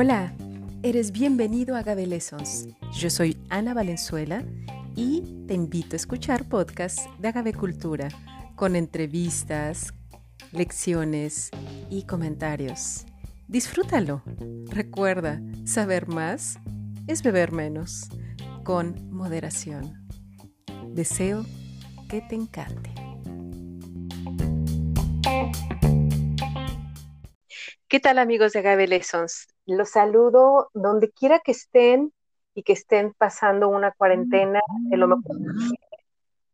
Hola, 0.00 0.32
eres 0.84 1.10
bienvenido 1.10 1.74
a 1.74 1.80
Agave 1.80 2.06
Lessons. 2.06 2.68
Yo 2.92 3.10
soy 3.10 3.36
Ana 3.50 3.74
Valenzuela 3.74 4.44
y 4.94 5.44
te 5.48 5.54
invito 5.54 5.96
a 5.96 5.96
escuchar 5.96 6.48
podcasts 6.48 7.08
de 7.18 7.26
Agave 7.26 7.52
Cultura 7.52 8.06
con 8.54 8.76
entrevistas, 8.76 9.92
lecciones 10.52 11.50
y 11.90 12.04
comentarios. 12.04 13.06
Disfrútalo. 13.48 14.22
Recuerda, 14.66 15.40
saber 15.64 16.06
más 16.06 16.60
es 17.08 17.24
beber 17.24 17.50
menos, 17.50 18.08
con 18.62 19.10
moderación. 19.10 20.08
Deseo 20.90 21.44
que 22.08 22.20
te 22.20 22.36
encante. 22.36 22.94
¿Qué 27.88 27.98
tal 27.98 28.20
amigos 28.20 28.52
de 28.52 28.60
Agave 28.60 28.86
Lessons? 28.86 29.57
Los 29.68 29.90
saludo 29.90 30.70
donde 30.72 31.10
quiera 31.10 31.40
que 31.40 31.50
estén 31.52 32.14
y 32.54 32.62
que 32.62 32.72
estén 32.72 33.12
pasando 33.12 33.68
una 33.68 33.92
cuarentena 33.92 34.60
de 34.88 34.96
lo 34.96 35.08
mejor 35.08 35.36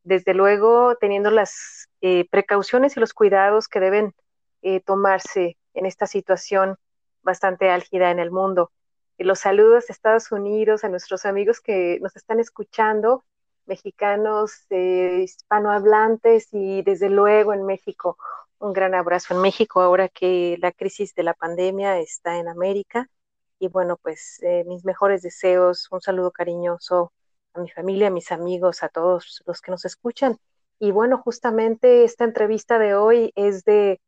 Desde 0.02 0.34
luego, 0.34 0.96
teniendo 0.96 1.30
las 1.30 1.88
eh, 2.00 2.28
precauciones 2.28 2.96
y 2.96 3.00
los 3.00 3.14
cuidados 3.14 3.68
que 3.68 3.78
deben 3.78 4.14
eh, 4.62 4.80
tomarse 4.80 5.56
en 5.74 5.86
esta 5.86 6.08
situación 6.08 6.76
bastante 7.22 7.70
álgida 7.70 8.10
en 8.10 8.18
el 8.18 8.32
mundo. 8.32 8.72
Y 9.16 9.22
los 9.22 9.38
saludos 9.38 9.84
a 9.88 9.92
Estados 9.92 10.32
Unidos, 10.32 10.82
a 10.82 10.88
nuestros 10.88 11.24
amigos 11.24 11.60
que 11.60 12.00
nos 12.02 12.16
están 12.16 12.40
escuchando, 12.40 13.22
mexicanos, 13.66 14.66
eh, 14.70 15.20
hispanohablantes 15.22 16.48
y 16.50 16.82
desde 16.82 17.10
luego 17.10 17.52
en 17.52 17.64
México 17.64 18.18
un 18.58 18.72
gran 18.72 18.94
abrazo 18.94 19.34
en 19.34 19.40
México 19.40 19.80
ahora 19.80 20.08
que 20.08 20.56
la 20.60 20.72
crisis 20.72 21.14
de 21.14 21.22
la 21.22 21.34
pandemia 21.34 21.98
está 21.98 22.38
en 22.38 22.48
América. 22.48 23.08
Y 23.58 23.68
bueno, 23.68 23.96
pues 23.96 24.40
eh, 24.42 24.64
mis 24.66 24.84
mejores 24.84 25.22
deseos, 25.22 25.88
un 25.90 26.00
saludo 26.00 26.30
cariñoso 26.32 27.12
a 27.54 27.60
mi 27.60 27.70
familia, 27.70 28.08
a 28.08 28.10
mis 28.10 28.32
amigos, 28.32 28.82
a 28.82 28.88
todos 28.88 29.42
los 29.46 29.60
que 29.60 29.70
nos 29.70 29.84
escuchan. 29.84 30.38
Y 30.78 30.90
bueno, 30.90 31.18
justamente 31.18 32.04
esta 32.04 32.24
entrevista 32.24 32.78
de 32.78 32.94
hoy 32.94 33.32
es 33.36 33.64
de 33.64 34.00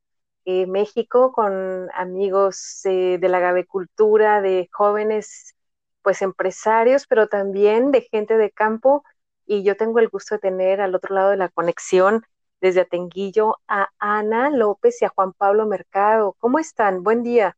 eh, 0.45 0.67
México 0.67 1.33
con 1.33 1.89
amigos 1.95 2.81
eh, 2.85 3.19
de 3.21 3.29
la 3.29 3.41
gavecultura, 3.41 4.41
de 4.41 4.69
jóvenes, 4.73 5.55
pues 6.03 6.23
empresarios, 6.23 7.07
pero 7.07 7.29
también 7.29 7.91
de 7.93 8.03
gente 8.03 8.37
de 8.37 8.51
campo. 8.51 9.05
Y 9.47 9.65
yo 9.65 9.77
tengo 9.77 9.99
el 10.01 10.09
gusto 10.09 10.37
de 10.37 10.41
tener 10.41 10.81
al 10.81 10.95
otro 10.95 11.15
lado 11.15 11.31
de 11.31 11.37
la 11.37 11.49
conexión 11.49 12.25
desde 12.61 12.83
Atenguillo 12.83 13.59
a 13.69 13.89
Ana 13.99 14.51
López 14.51 15.01
y 15.03 15.05
a 15.05 15.09
Juan 15.09 15.33
Pablo 15.33 15.67
Mercado. 15.67 16.37
¿Cómo 16.39 16.59
están? 16.59 17.03
Buen 17.03 17.23
día. 17.23 17.57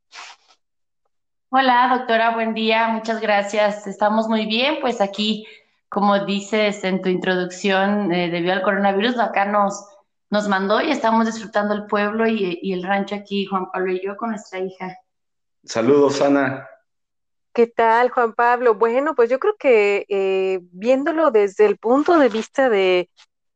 Hola, 1.51 1.97
doctora, 1.97 2.35
buen 2.35 2.53
día. 2.53 2.89
Muchas 2.89 3.21
gracias. 3.21 3.87
Estamos 3.87 4.29
muy 4.29 4.47
bien. 4.47 4.79
Pues 4.81 5.01
aquí, 5.01 5.47
como 5.89 6.25
dices 6.27 6.85
en 6.85 7.01
tu 7.01 7.09
introducción, 7.09 8.13
eh, 8.13 8.31
debido 8.31 8.53
al 8.53 8.63
coronavirus, 8.63 9.19
acá 9.19 9.47
nos, 9.47 9.87
nos 10.31 10.47
mandó 10.49 10.81
y 10.81 10.91
estamos 10.91 11.27
disfrutando 11.27 11.75
el 11.75 11.87
pueblo 11.87 12.27
y, 12.27 12.73
el 12.73 12.83
rancho 12.83 13.15
aquí, 13.15 13.47
Juan 13.47 13.71
Pablo 13.71 13.93
y 13.93 14.05
yo, 14.05 14.17
con 14.17 14.31
nuestra 14.31 14.59
hija. 14.59 14.99
Saludos, 15.65 16.21
Ana. 16.21 16.69
¿Qué 17.55 17.67
tal, 17.67 18.11
Juan 18.11 18.35
Pablo? 18.35 18.75
Bueno, 18.75 19.15
pues 19.15 19.31
yo 19.31 19.39
creo 19.39 19.57
que 19.59 20.05
eh, 20.09 20.61
viéndolo 20.71 21.31
desde 21.31 21.67
el 21.67 21.79
punto 21.79 22.19
de 22.19 22.29
vista 22.29 22.69
de 22.69 23.09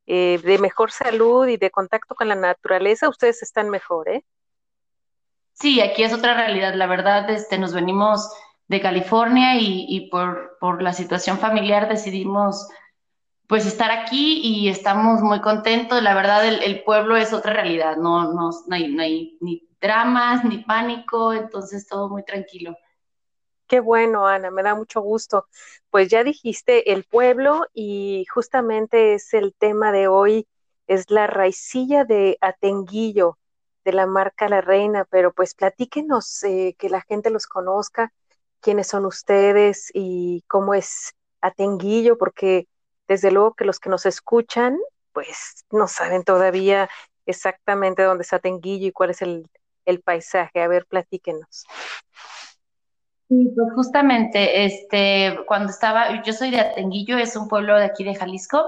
eh, 0.06 0.40
de 0.42 0.58
mejor 0.58 0.90
salud 0.90 1.46
y 1.46 1.56
de 1.56 1.70
contacto 1.70 2.14
con 2.14 2.28
la 2.28 2.34
naturaleza, 2.34 3.08
ustedes 3.08 3.42
están 3.42 3.70
mejor, 3.70 4.08
¿eh? 4.08 4.24
Sí, 5.52 5.80
aquí 5.80 6.02
es 6.02 6.12
otra 6.12 6.34
realidad. 6.34 6.74
La 6.74 6.86
verdad, 6.86 7.28
este, 7.30 7.58
nos 7.58 7.72
venimos 7.72 8.32
de 8.68 8.80
California 8.80 9.56
y, 9.58 10.08
por, 10.10 10.56
por, 10.58 10.82
la 10.82 10.92
situación 10.92 11.38
familiar 11.38 11.88
decidimos 11.88 12.68
pues 13.46 13.66
estar 13.66 13.90
aquí 13.90 14.40
y 14.42 14.68
estamos 14.68 15.20
muy 15.20 15.40
contentos. 15.40 16.02
La 16.02 16.14
verdad, 16.14 16.46
el, 16.46 16.82
pueblo 16.84 17.16
es 17.16 17.32
otra 17.32 17.52
realidad. 17.52 17.96
No, 17.96 18.32
no, 18.32 18.50
no, 18.66 18.74
hay, 18.74 18.88
no 18.88 19.02
hay 19.02 19.36
ni 19.40 19.68
dramas, 19.80 20.44
ni 20.44 20.58
pánico, 20.58 21.34
entonces 21.34 21.86
todo 21.86 22.08
muy 22.08 22.24
tranquilo. 22.24 22.74
Qué 23.66 23.80
bueno, 23.80 24.26
Ana, 24.26 24.50
me 24.50 24.62
da 24.62 24.74
mucho 24.74 25.00
gusto. 25.00 25.46
Pues 25.92 26.08
ya 26.08 26.24
dijiste 26.24 26.90
el 26.94 27.04
pueblo 27.04 27.66
y 27.74 28.24
justamente 28.32 29.12
es 29.12 29.34
el 29.34 29.52
tema 29.52 29.92
de 29.92 30.08
hoy, 30.08 30.48
es 30.86 31.10
la 31.10 31.26
raicilla 31.26 32.06
de 32.06 32.38
Atenguillo 32.40 33.36
de 33.84 33.92
la 33.92 34.06
marca 34.06 34.48
La 34.48 34.62
Reina, 34.62 35.04
pero 35.10 35.34
pues 35.34 35.54
platíquenos, 35.54 36.44
eh, 36.44 36.74
que 36.78 36.88
la 36.88 37.02
gente 37.02 37.28
los 37.28 37.46
conozca, 37.46 38.10
quiénes 38.60 38.86
son 38.86 39.04
ustedes 39.04 39.90
y 39.92 40.42
cómo 40.48 40.72
es 40.72 41.12
Atenguillo, 41.42 42.16
porque 42.16 42.68
desde 43.06 43.30
luego 43.30 43.52
que 43.52 43.66
los 43.66 43.78
que 43.78 43.90
nos 43.90 44.06
escuchan, 44.06 44.78
pues 45.12 45.66
no 45.70 45.88
saben 45.88 46.24
todavía 46.24 46.88
exactamente 47.26 48.02
dónde 48.02 48.22
está 48.22 48.36
Atenguillo 48.36 48.86
y 48.86 48.92
cuál 48.92 49.10
es 49.10 49.20
el, 49.20 49.46
el 49.84 50.00
paisaje. 50.00 50.62
A 50.62 50.68
ver, 50.68 50.86
platíquenos. 50.86 51.66
Sí, 53.32 53.50
pues 53.56 53.72
justamente, 53.74 54.66
este, 54.66 55.38
cuando 55.46 55.70
estaba, 55.70 56.22
yo 56.22 56.34
soy 56.34 56.50
de 56.50 56.60
Atenguillo, 56.60 57.16
es 57.16 57.34
un 57.34 57.48
pueblo 57.48 57.78
de 57.78 57.86
aquí 57.86 58.04
de 58.04 58.14
Jalisco, 58.14 58.62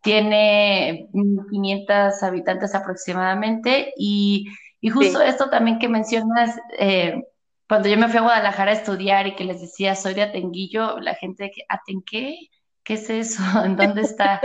tiene 0.00 1.10
500 1.12 2.22
habitantes 2.22 2.74
aproximadamente 2.74 3.92
y, 3.98 4.46
justo 4.90 5.20
esto 5.20 5.50
también 5.50 5.78
que 5.78 5.90
mencionas, 5.90 6.58
eh, 6.78 7.22
cuando 7.68 7.90
yo 7.90 7.98
me 7.98 8.08
fui 8.08 8.16
a 8.16 8.22
Guadalajara 8.22 8.70
a 8.70 8.74
estudiar 8.76 9.26
y 9.26 9.34
que 9.34 9.44
les 9.44 9.60
decía 9.60 9.94
soy 9.94 10.14
de 10.14 10.22
Atenguillo, 10.22 11.00
la 11.00 11.14
gente 11.14 11.50
que, 11.54 11.64
¿Aten 11.68 12.02
qué? 12.02 12.48
¿Qué 12.84 12.94
es 12.94 13.10
eso? 13.10 13.42
¿En 13.62 13.76
dónde 13.76 14.02
está? 14.02 14.40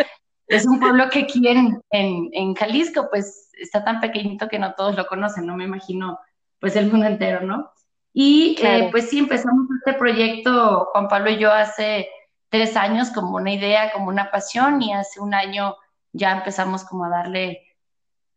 es 0.48 0.66
un 0.66 0.82
pueblo 0.82 1.10
que 1.10 1.20
aquí 1.20 1.48
en, 1.48 1.82
en 1.90 2.54
Jalisco, 2.54 3.08
pues 3.10 3.50
está 3.54 3.86
tan 3.86 4.02
pequeñito 4.02 4.50
que 4.50 4.60
no 4.60 4.74
todos 4.74 4.98
lo 4.98 5.06
conocen, 5.06 5.46
no 5.46 5.56
me 5.56 5.64
imagino 5.64 6.20
pues 6.60 6.76
el 6.76 6.92
mundo 6.92 7.06
entero, 7.06 7.42
¿no? 7.42 7.73
Y 8.14 8.56
eh, 8.62 8.90
pues 8.92 9.10
sí, 9.10 9.20
empezamos 9.20 9.66
este 9.80 9.98
proyecto, 9.98 10.90
Juan 10.92 11.08
Pablo 11.08 11.32
y 11.32 11.40
yo, 11.40 11.52
hace 11.52 12.10
tres 12.50 12.78
años 12.78 13.10
como 13.10 13.38
una 13.38 13.52
idea, 13.52 13.92
como 13.92 14.10
una 14.10 14.30
pasión, 14.30 14.82
y 14.84 14.94
hace 14.94 15.20
un 15.20 15.34
año 15.34 15.76
ya 16.12 16.32
empezamos 16.32 16.84
como 16.84 17.06
a 17.06 17.10
darle 17.10 17.66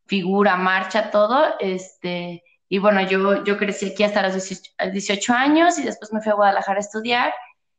figura, 0.07 0.57
marcha, 0.57 1.11
todo. 1.11 1.59
Este, 1.61 2.43
y 2.71 2.79
bueno, 2.79 3.03
yo, 3.03 3.45
yo 3.45 3.59
crecí 3.59 3.93
aquí 3.93 4.03
hasta 4.03 4.23
los 4.23 4.35
18, 4.35 5.35
años 5.35 5.79
y 5.79 5.83
después 5.83 6.11
me 6.13 6.23
fui 6.23 6.33
a 6.33 6.37
Guadalajara 6.37 6.79
a 6.79 6.81
estudiar. 6.81 7.35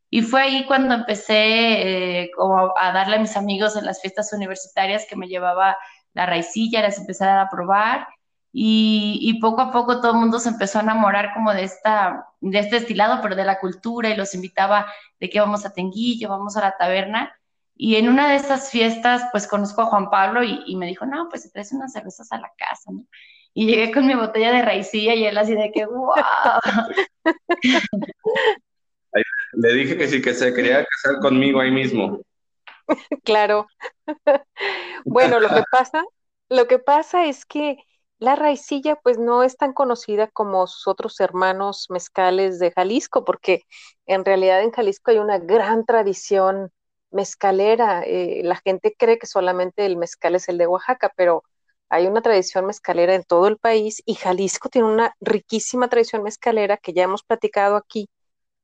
Y 0.09 0.21
fue 0.21 0.41
ahí 0.43 0.65
cuando 0.67 0.93
empecé 0.93 2.21
eh, 2.21 2.31
como 2.35 2.73
a 2.77 2.91
darle 2.91 3.17
a 3.17 3.19
mis 3.19 3.35
amigos 3.35 3.75
en 3.75 3.85
las 3.85 4.01
fiestas 4.01 4.31
universitarias 4.31 5.05
que 5.09 5.15
me 5.15 5.27
llevaba 5.27 5.77
la 6.13 6.25
raicilla, 6.27 6.81
las 6.81 6.99
empecé 6.99 7.25
a 7.25 7.49
probar 7.49 8.07
y, 8.59 9.37
poco 9.39 9.61
a 9.61 9.71
poco 9.71 10.01
todo 10.01 10.13
el 10.13 10.17
mundo 10.17 10.39
se 10.39 10.49
empezó 10.49 10.79
a 10.79 10.81
enamorar 10.81 11.31
como 11.31 11.53
de, 11.53 11.61
esta, 11.63 12.25
de 12.41 12.57
este 12.57 12.77
estilado, 12.77 13.21
pero 13.21 13.35
de 13.35 13.45
la 13.45 13.59
cultura 13.59 14.09
y 14.09 14.15
los 14.15 14.33
invitaba 14.33 14.91
de 15.19 15.29
que 15.29 15.39
vamos 15.39 15.63
a 15.63 15.73
Tenguillo, 15.73 16.29
vamos 16.29 16.57
a 16.57 16.61
la 16.61 16.75
taberna. 16.75 17.39
Y 17.75 17.97
en 17.97 18.09
una 18.09 18.29
de 18.29 18.35
estas 18.35 18.71
fiestas, 18.71 19.27
pues 19.31 19.47
conozco 19.47 19.83
a 19.83 19.85
Juan 19.85 20.09
Pablo 20.09 20.43
y, 20.43 20.75
me 20.75 20.87
dijo, 20.87 21.05
no, 21.05 21.29
pues 21.29 21.43
se 21.43 21.51
traes 21.51 21.71
unas 21.71 21.93
cervezas 21.93 22.31
a 22.31 22.39
la 22.39 22.51
casa, 22.57 22.89
¿no? 22.91 23.05
Y 23.53 23.67
llegué 23.67 23.91
con 23.91 24.07
mi 24.07 24.15
botella 24.15 24.51
de 24.51 24.63
raicilla 24.63 25.13
y 25.13 25.25
él 25.25 25.37
así 25.37 25.53
de 25.53 25.71
que, 25.71 25.85
wow. 25.85 26.13
Le 29.53 29.73
dije 29.73 29.97
que 29.97 30.07
sí, 30.07 30.19
que 30.19 30.33
se 30.33 30.51
quería 30.55 30.83
casar 30.83 31.19
conmigo 31.21 31.59
ahí 31.59 31.69
mismo. 31.69 32.21
Claro. 33.23 33.67
Bueno, 35.05 35.39
lo 35.39 35.49
que 35.49 35.61
pasa, 35.71 36.03
lo 36.49 36.67
que 36.67 36.79
pasa 36.79 37.25
es 37.25 37.45
que 37.45 37.77
la 38.19 38.35
raicilla 38.35 38.95
pues 38.97 39.17
no 39.19 39.43
es 39.43 39.57
tan 39.57 39.73
conocida 39.73 40.27
como 40.27 40.67
sus 40.67 40.87
otros 40.87 41.19
hermanos 41.19 41.87
mezcales 41.89 42.59
de 42.59 42.71
Jalisco, 42.71 43.23
porque 43.25 43.63
en 44.05 44.25
realidad 44.25 44.61
en 44.63 44.71
Jalisco 44.71 45.11
hay 45.11 45.19
una 45.19 45.37
gran 45.39 45.85
tradición 45.85 46.71
mezcalera. 47.11 48.03
Eh, 48.05 48.41
la 48.43 48.55
gente 48.57 48.95
cree 48.97 49.19
que 49.19 49.27
solamente 49.27 49.85
el 49.85 49.97
mezcal 49.97 50.35
es 50.35 50.49
el 50.49 50.57
de 50.57 50.67
Oaxaca, 50.67 51.11
pero 51.15 51.43
hay 51.89 52.07
una 52.07 52.21
tradición 52.21 52.65
mezcalera 52.65 53.13
en 53.15 53.23
todo 53.23 53.47
el 53.47 53.57
país 53.57 54.01
y 54.05 54.15
Jalisco 54.15 54.69
tiene 54.69 54.87
una 54.87 55.15
riquísima 55.21 55.87
tradición 55.89 56.23
mezcalera 56.23 56.77
que 56.77 56.93
ya 56.93 57.03
hemos 57.03 57.23
platicado 57.23 57.75
aquí 57.77 58.09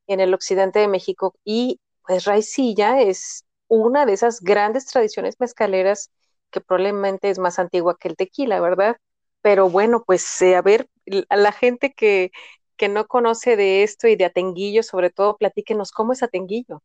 en 0.06 0.20
el 0.20 0.34
occidente 0.34 0.78
de 0.80 0.88
México 0.88 1.34
y 1.44 1.80
pues 2.06 2.24
raicilla 2.24 3.00
es 3.00 3.44
una 3.68 4.06
de 4.06 4.12
esas 4.14 4.40
grandes 4.40 4.86
tradiciones 4.86 5.36
mezcaleras 5.40 6.10
que 6.50 6.60
probablemente 6.60 7.30
es 7.30 7.38
más 7.38 7.58
antigua 7.58 7.96
que 7.98 8.08
el 8.08 8.16
tequila, 8.16 8.60
¿verdad? 8.60 8.96
Pero 9.44 9.68
bueno, 9.68 10.04
pues 10.06 10.40
eh, 10.40 10.56
a 10.56 10.62
ver, 10.62 10.88
a 11.28 11.36
la 11.36 11.52
gente 11.52 11.92
que, 11.92 12.32
que 12.78 12.88
no 12.88 13.06
conoce 13.06 13.58
de 13.58 13.82
esto 13.82 14.08
y 14.08 14.16
de 14.16 14.24
Atenguillo, 14.24 14.82
sobre 14.82 15.10
todo, 15.10 15.36
platíquenos 15.36 15.92
cómo 15.92 16.14
es 16.14 16.22
Atenguillo. 16.22 16.82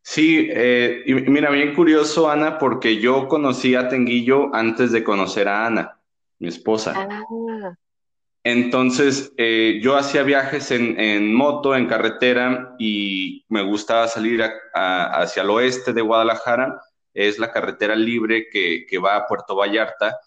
Sí, 0.00 0.48
eh, 0.50 1.02
y 1.04 1.12
mira, 1.12 1.50
bien 1.50 1.74
curioso, 1.74 2.30
Ana, 2.30 2.56
porque 2.56 3.00
yo 3.00 3.28
conocí 3.28 3.74
a 3.74 3.80
Atenguillo 3.80 4.48
antes 4.54 4.92
de 4.92 5.04
conocer 5.04 5.46
a 5.46 5.66
Ana, 5.66 6.00
mi 6.38 6.48
esposa. 6.48 6.94
Ah. 6.96 7.74
entonces, 8.42 9.30
eh, 9.36 9.78
yo 9.82 9.98
hacía 9.98 10.22
viajes 10.22 10.70
en, 10.70 11.34
moto, 11.34 11.76
en 11.76 11.86
carretera, 11.86 12.76
y 12.78 13.44
me 13.50 13.62
gustaba 13.62 14.08
salir 14.08 14.42
hacia 14.72 15.42
el 15.42 15.50
oeste 15.50 15.92
de 15.92 16.00
Guadalajara. 16.00 16.80
Es 17.12 17.38
la 17.38 17.52
carretera 17.52 17.94
libre 17.94 18.48
que, 18.48 18.98
va 18.98 19.16
a 19.16 19.26
Puerto 19.26 19.54
Vallarta, 19.54 20.18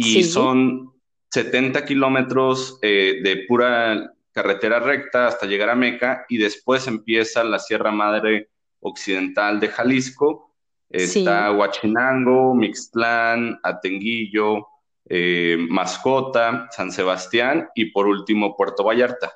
y 0.00 0.22
son 0.22 0.92
70 1.30 1.84
kilómetros 1.84 2.78
eh, 2.82 3.20
de 3.22 3.44
pura 3.48 4.14
carretera 4.30 4.78
recta 4.78 5.26
hasta 5.26 5.46
llegar 5.46 5.70
a 5.70 5.74
Meca, 5.74 6.24
y 6.28 6.38
después 6.38 6.86
empieza 6.86 7.42
la 7.42 7.58
Sierra 7.58 7.90
Madre 7.90 8.50
Occidental 8.80 9.58
de 9.58 9.68
Jalisco. 9.68 10.54
Está 10.88 11.52
Huachinango, 11.52 12.54
Mixtlán, 12.54 13.58
Atenguillo, 13.62 14.68
eh, 15.06 15.58
Mascota, 15.68 16.68
San 16.70 16.92
Sebastián 16.92 17.68
y 17.74 17.86
por 17.86 18.06
último 18.06 18.56
Puerto 18.56 18.84
Vallarta. 18.84 19.32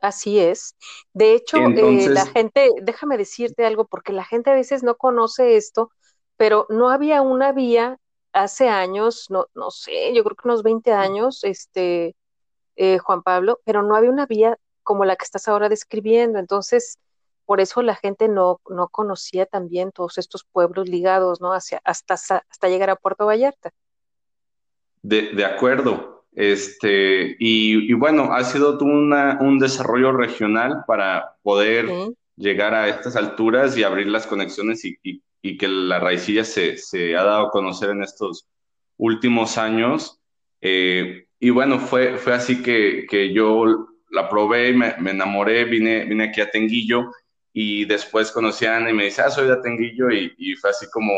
Así 0.00 0.38
es. 0.38 0.74
De 1.12 1.34
hecho, 1.34 1.58
eh, 1.58 2.08
la 2.08 2.26
gente, 2.26 2.70
déjame 2.82 3.18
decirte 3.18 3.64
algo, 3.64 3.86
porque 3.86 4.12
la 4.12 4.24
gente 4.24 4.50
a 4.50 4.54
veces 4.54 4.82
no 4.82 4.96
conoce 4.96 5.56
esto, 5.56 5.90
pero 6.36 6.66
no 6.68 6.90
había 6.90 7.20
una 7.22 7.52
vía 7.52 7.98
hace 8.34 8.68
años, 8.68 9.26
no, 9.30 9.46
no 9.54 9.70
sé, 9.70 10.12
yo 10.14 10.22
creo 10.24 10.36
que 10.36 10.48
unos 10.48 10.62
20 10.62 10.92
años, 10.92 11.44
este, 11.44 12.14
eh, 12.76 12.98
Juan 12.98 13.22
Pablo, 13.22 13.60
pero 13.64 13.82
no 13.82 13.96
había 13.96 14.10
una 14.10 14.26
vía 14.26 14.58
como 14.82 15.04
la 15.04 15.16
que 15.16 15.24
estás 15.24 15.48
ahora 15.48 15.68
describiendo. 15.68 16.38
Entonces, 16.38 16.98
por 17.46 17.60
eso 17.60 17.82
la 17.82 17.94
gente 17.94 18.28
no, 18.28 18.60
no 18.68 18.88
conocía 18.88 19.46
también 19.46 19.92
todos 19.92 20.18
estos 20.18 20.44
pueblos 20.44 20.88
ligados, 20.88 21.40
¿no? 21.40 21.52
Hacia, 21.52 21.80
hasta, 21.84 22.14
hasta 22.14 22.68
llegar 22.68 22.90
a 22.90 22.96
Puerto 22.96 23.26
Vallarta. 23.26 23.70
De, 25.02 25.44
acuerdo. 25.44 26.24
Este, 26.32 27.36
y, 27.38 27.92
bueno, 27.92 28.32
ha 28.32 28.42
sido 28.42 28.78
un 28.78 29.58
desarrollo 29.58 30.12
regional 30.12 30.84
para 30.86 31.36
poder 31.42 31.86
llegar 32.36 32.74
a 32.74 32.88
estas 32.88 33.14
alturas 33.16 33.76
y 33.76 33.84
abrir 33.84 34.08
las 34.08 34.26
conexiones 34.26 34.84
y, 34.84 35.22
que 35.58 35.68
la 35.68 36.00
raicilla 36.00 36.44
se, 36.44 37.16
ha 37.16 37.22
dado 37.22 37.46
a 37.46 37.50
conocer 37.50 37.90
en 37.90 38.02
estos 38.02 38.48
últimos 38.96 39.58
años. 39.58 40.20
Eh, 40.60 41.26
y 41.38 41.50
bueno, 41.50 41.78
fue, 41.78 42.16
fue 42.16 42.32
así 42.32 42.62
que, 42.62 43.32
yo 43.34 43.64
la 44.10 44.28
probé, 44.28 44.72
me, 44.72 44.94
me 44.98 45.10
enamoré, 45.10 45.64
vine, 45.64 46.04
vine 46.04 46.24
aquí 46.24 46.40
a 46.40 46.50
Tenguillo 46.50 47.10
y 47.52 47.84
después 47.84 48.32
conocí 48.32 48.64
a 48.64 48.76
Ana 48.76 48.90
y 48.90 48.94
me 48.94 49.04
dice, 49.04 49.22
ah, 49.22 49.30
soy 49.30 49.46
de 49.46 49.56
Tenguillo 49.58 50.10
y, 50.10 50.32
y 50.38 50.56
fue 50.56 50.70
así 50.70 50.86
como, 50.90 51.12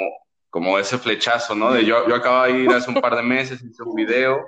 como 0.50 0.78
ese 0.78 0.98
flechazo, 0.98 1.54
¿no? 1.54 1.72
De 1.72 1.84
yo, 1.84 2.08
yo 2.08 2.14
acabo 2.14 2.44
de 2.44 2.60
ir 2.60 2.70
hace 2.70 2.90
un 2.90 3.00
par 3.00 3.14
de 3.14 3.22
meses, 3.22 3.62
hice 3.62 3.82
un 3.82 3.94
video 3.94 4.44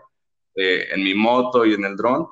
eh, 0.55 0.89
en 0.91 1.05
mi 1.05 1.15
moto 1.15 1.65
y 1.65 1.75
en 1.75 1.85
el 1.85 1.97
dron, 1.97 2.27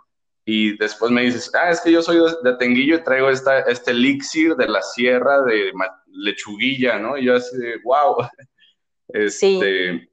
y 0.49 0.79
después 0.79 1.11
me 1.11 1.23
dices, 1.23 1.51
ah, 1.55 1.71
es 1.71 1.81
que 1.81 1.91
yo 1.91 2.01
soy 2.01 2.19
de, 2.45 2.57
Tenguillo 2.57 2.97
y 2.97 3.05
traigo 3.05 3.29
esta, 3.29 3.61
este 3.61 3.91
elixir 3.91 4.55
de 4.55 4.69
la 4.69 4.81
sierra 4.81 5.43
de 5.43 5.73
lechuguilla, 6.07 6.99
¿no? 6.99 7.19
Y 7.19 7.25
yo 7.25 7.37
así 7.37 7.57
de, 7.59 7.79
wow. 7.85 8.17
Este, 9.09 10.09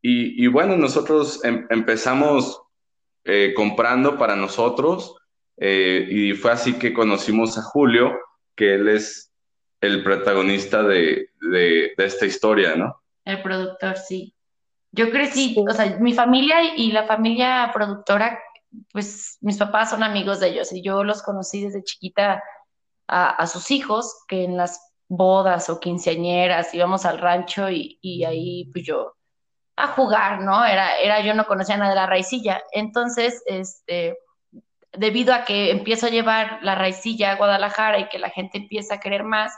y, 0.00 0.44
y, 0.44 0.46
bueno, 0.46 0.76
nosotros 0.76 1.44
em, 1.44 1.66
empezamos 1.70 2.62
eh, 3.24 3.52
comprando 3.54 4.16
para 4.16 4.36
nosotros, 4.36 5.16
eh, 5.56 6.06
y 6.08 6.32
fue 6.34 6.52
así 6.52 6.78
que 6.78 6.94
conocimos 6.94 7.58
a 7.58 7.62
Julio, 7.62 8.16
que 8.54 8.74
él 8.74 8.88
es 8.88 9.32
el 9.80 10.02
protagonista 10.02 10.82
de, 10.82 11.28
esta 11.98 12.26
historia, 12.26 12.76
¿no? 12.76 13.02
El 13.24 13.42
productor, 13.42 13.96
sí. 13.96 14.34
Yo 14.92 15.10
crecí, 15.10 15.54
o 15.58 15.74
sea, 15.74 15.98
mi 15.98 16.14
familia 16.14 16.74
y 16.76 16.92
la 16.92 17.06
familia 17.06 17.70
productora, 17.74 18.40
pues 18.92 19.38
mis 19.40 19.58
papás 19.58 19.90
son 19.90 20.02
amigos 20.02 20.40
de 20.40 20.48
ellos 20.48 20.72
y 20.72 20.82
yo 20.82 21.04
los 21.04 21.22
conocí 21.22 21.64
desde 21.64 21.82
chiquita 21.82 22.42
a, 23.06 23.46
sus 23.46 23.70
hijos, 23.70 24.24
que 24.28 24.44
en 24.44 24.58
las 24.58 24.92
bodas 25.08 25.70
o 25.70 25.80
quinceañeras 25.80 26.74
íbamos 26.74 27.06
al 27.06 27.18
rancho 27.18 27.70
y, 27.70 27.98
y, 28.02 28.24
ahí 28.24 28.70
pues 28.70 28.84
yo 28.84 29.14
a 29.76 29.88
jugar, 29.88 30.42
¿no? 30.42 30.64
Era, 30.64 30.98
era, 30.98 31.20
yo 31.20 31.32
no 31.34 31.46
conocía 31.46 31.78
nada 31.78 31.90
de 31.90 31.96
la 31.96 32.06
raicilla. 32.06 32.60
Entonces, 32.72 33.42
este, 33.46 34.18
debido 34.92 35.32
a 35.32 35.44
que 35.44 35.70
empiezo 35.70 36.06
a 36.06 36.10
llevar 36.10 36.58
la 36.62 36.74
raicilla 36.74 37.32
a 37.32 37.36
Guadalajara 37.36 37.98
y 37.98 38.08
que 38.08 38.18
la 38.18 38.28
gente 38.28 38.58
empieza 38.58 38.96
a 38.96 39.00
querer 39.00 39.24
más, 39.24 39.54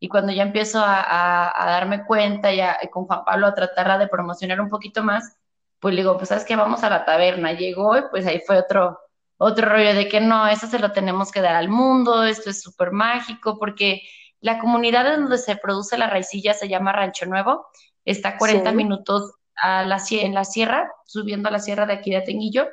y 0.00 0.08
cuando 0.08 0.32
ya 0.32 0.42
empiezo 0.42 0.82
a, 0.84 1.54
darme 1.56 2.04
cuenta 2.04 2.52
y, 2.52 2.60
con 2.90 3.06
Juan 3.06 3.24
Pablo 3.24 3.46
a 3.46 3.54
tratarla 3.54 3.98
de 3.98 4.08
promocionar 4.08 4.60
un 4.60 4.68
poquito 4.68 5.04
más, 5.04 5.36
pues 5.82 5.96
le 5.96 6.02
digo, 6.02 6.16
pues 6.16 6.28
sabes 6.28 6.44
que 6.44 6.54
vamos 6.54 6.84
a 6.84 6.90
la 6.90 7.04
taberna. 7.04 7.54
Llegó 7.54 7.98
y 7.98 8.02
pues 8.08 8.24
ahí 8.24 8.40
fue 8.46 8.56
otro, 8.56 9.00
otro 9.36 9.68
rollo 9.68 9.94
de 9.94 10.08
que 10.08 10.20
no, 10.20 10.46
eso 10.46 10.68
se 10.68 10.78
lo 10.78 10.92
tenemos 10.92 11.32
que 11.32 11.40
dar 11.40 11.56
al 11.56 11.68
mundo, 11.68 12.22
esto 12.22 12.50
es 12.50 12.62
súper 12.62 12.92
mágico, 12.92 13.58
porque 13.58 14.00
la 14.40 14.60
comunidad 14.60 15.16
donde 15.16 15.38
se 15.38 15.56
produce 15.56 15.98
la 15.98 16.08
raicilla 16.08 16.54
se 16.54 16.68
llama 16.68 16.92
Rancho 16.92 17.26
Nuevo, 17.26 17.66
está 18.04 18.30
a 18.30 18.38
40 18.38 18.70
minutos 18.70 19.34
a 19.56 19.82
la, 19.84 20.00
en 20.12 20.34
la 20.34 20.44
sierra, 20.44 20.88
subiendo 21.04 21.48
a 21.48 21.52
la 21.52 21.58
sierra 21.58 21.84
de 21.84 21.94
aquí 21.94 22.12
de 22.12 22.20
Tenguillo. 22.20 22.68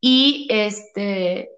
Y 0.00 0.48
este, 0.50 1.48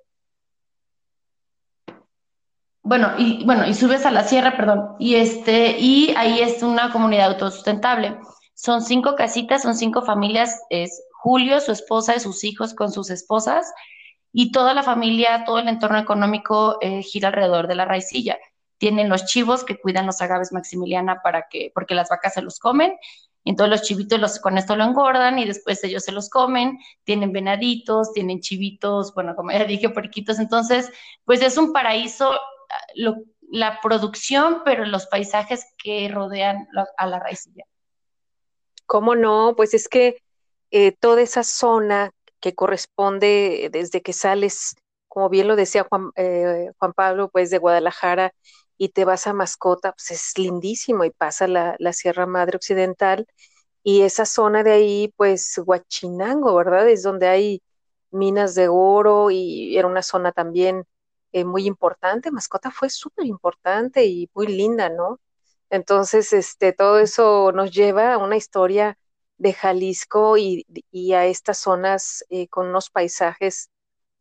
bueno, 2.82 3.14
y 3.16 3.42
bueno, 3.46 3.66
y 3.66 3.72
subes 3.72 4.04
a 4.04 4.10
la 4.10 4.24
sierra, 4.24 4.54
perdón, 4.54 4.96
y 4.98 5.14
este, 5.14 5.78
y 5.78 6.12
ahí 6.14 6.40
es 6.40 6.62
una 6.62 6.92
comunidad 6.92 7.28
autosustentable. 7.28 8.18
Son 8.62 8.82
cinco 8.82 9.16
casitas, 9.16 9.62
son 9.62 9.74
cinco 9.74 10.02
familias, 10.02 10.60
es 10.68 11.02
Julio, 11.12 11.60
su 11.60 11.72
esposa 11.72 12.14
y 12.14 12.20
sus 12.20 12.44
hijos 12.44 12.74
con 12.74 12.92
sus 12.92 13.08
esposas, 13.08 13.72
y 14.34 14.52
toda 14.52 14.74
la 14.74 14.82
familia, 14.82 15.44
todo 15.46 15.60
el 15.60 15.68
entorno 15.68 15.96
económico 15.96 16.76
eh, 16.82 17.02
gira 17.02 17.28
alrededor 17.28 17.68
de 17.68 17.74
la 17.74 17.86
raicilla. 17.86 18.38
Tienen 18.76 19.08
los 19.08 19.24
chivos 19.24 19.64
que 19.64 19.80
cuidan 19.80 20.04
los 20.04 20.20
agaves 20.20 20.52
Maximiliana 20.52 21.22
para 21.22 21.48
que, 21.48 21.72
porque 21.74 21.94
las 21.94 22.10
vacas 22.10 22.34
se 22.34 22.42
los 22.42 22.58
comen, 22.58 22.98
entonces 23.46 23.70
los 23.70 23.88
chivitos 23.88 24.20
los, 24.20 24.38
con 24.40 24.58
esto 24.58 24.76
lo 24.76 24.84
engordan 24.84 25.38
y 25.38 25.46
después 25.46 25.82
ellos 25.82 26.04
se 26.04 26.12
los 26.12 26.28
comen, 26.28 26.78
tienen 27.04 27.32
venaditos, 27.32 28.12
tienen 28.12 28.40
chivitos, 28.40 29.14
bueno, 29.14 29.34
como 29.36 29.52
ya 29.52 29.64
dije, 29.64 29.88
porquitos, 29.88 30.38
entonces, 30.38 30.92
pues 31.24 31.40
es 31.40 31.56
un 31.56 31.72
paraíso 31.72 32.38
la 33.50 33.80
producción, 33.80 34.60
pero 34.66 34.84
los 34.84 35.06
paisajes 35.06 35.64
que 35.82 36.10
rodean 36.10 36.68
a 36.98 37.06
la 37.06 37.18
raicilla. 37.18 37.64
¿Cómo 38.90 39.14
no? 39.14 39.54
Pues 39.56 39.72
es 39.74 39.88
que 39.88 40.20
eh, 40.72 40.90
toda 40.90 41.22
esa 41.22 41.44
zona 41.44 42.10
que 42.40 42.56
corresponde 42.56 43.68
desde 43.72 44.02
que 44.02 44.12
sales, 44.12 44.74
como 45.06 45.28
bien 45.28 45.46
lo 45.46 45.54
decía 45.54 45.86
Juan, 45.88 46.10
eh, 46.16 46.72
Juan 46.76 46.92
Pablo, 46.94 47.28
pues 47.30 47.50
de 47.50 47.58
Guadalajara 47.58 48.34
y 48.78 48.88
te 48.88 49.04
vas 49.04 49.28
a 49.28 49.32
Mascota, 49.32 49.92
pues 49.92 50.10
es 50.10 50.36
lindísimo 50.38 51.04
y 51.04 51.10
pasa 51.10 51.46
la, 51.46 51.76
Sierra 51.92 52.26
Madre 52.26 52.56
Occidental 52.56 53.28
y 53.84 54.02
esa 54.02 54.26
zona 54.26 54.64
de 54.64 54.72
ahí, 54.72 55.14
pues 55.16 55.60
Huachinango, 55.64 56.52
¿verdad? 56.56 56.88
Es 56.88 57.04
donde 57.04 57.28
hay 57.28 57.62
minas 58.10 58.56
de 58.56 58.68
oro 58.68 59.30
y 59.30 59.78
era 59.78 59.86
una 59.86 60.02
zona 60.02 60.32
también 60.32 60.84
eh, 61.32 61.44
muy 61.44 61.66
importante, 61.66 62.32
mascota 62.32 62.72
fue 62.72 62.90
súper 62.90 63.26
importante 63.26 64.04
y 64.06 64.28
muy 64.34 64.48
linda, 64.48 64.88
¿no? 64.90 65.20
Entonces, 65.70 66.32
este, 66.32 66.72
todo 66.72 66.98
eso 66.98 67.52
nos 67.52 67.70
lleva 67.72 68.14
a 68.14 68.18
una 68.18 68.36
historia 68.36 68.98
de 69.38 69.52
Jalisco 69.54 70.36
y, 70.36 70.66
a 71.14 71.26
estas 71.26 71.58
zonas 71.58 72.24
eh, 72.30 72.48
con 72.48 72.68
unos 72.68 72.90
paisajes 72.90 73.70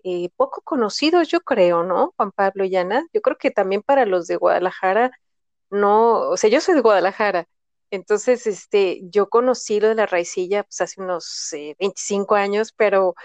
eh, 0.03 0.29
poco 0.37 0.61
conocidos, 0.61 1.27
yo 1.29 1.41
creo, 1.41 1.83
¿no? 1.83 2.13
Juan 2.17 2.31
Pablo 2.31 2.65
y 2.65 2.75
Ana. 2.75 3.05
Yo 3.13 3.21
creo 3.21 3.37
que 3.37 3.51
también 3.51 3.81
para 3.83 4.05
los 4.05 4.27
de 4.27 4.37
Guadalajara, 4.37 5.11
no, 5.69 6.29
o 6.29 6.37
sea, 6.37 6.49
yo 6.49 6.61
soy 6.61 6.75
de 6.75 6.81
Guadalajara, 6.81 7.47
entonces, 7.91 8.45
este, 8.47 8.99
yo 9.03 9.29
conocí 9.29 9.79
lo 9.79 9.87
de 9.89 9.95
la 9.95 10.05
raicilla 10.05 10.63
pues, 10.63 10.81
hace 10.81 11.01
unos 11.01 11.49
25 11.79 12.35
años, 12.35 12.71
pero 12.75 13.15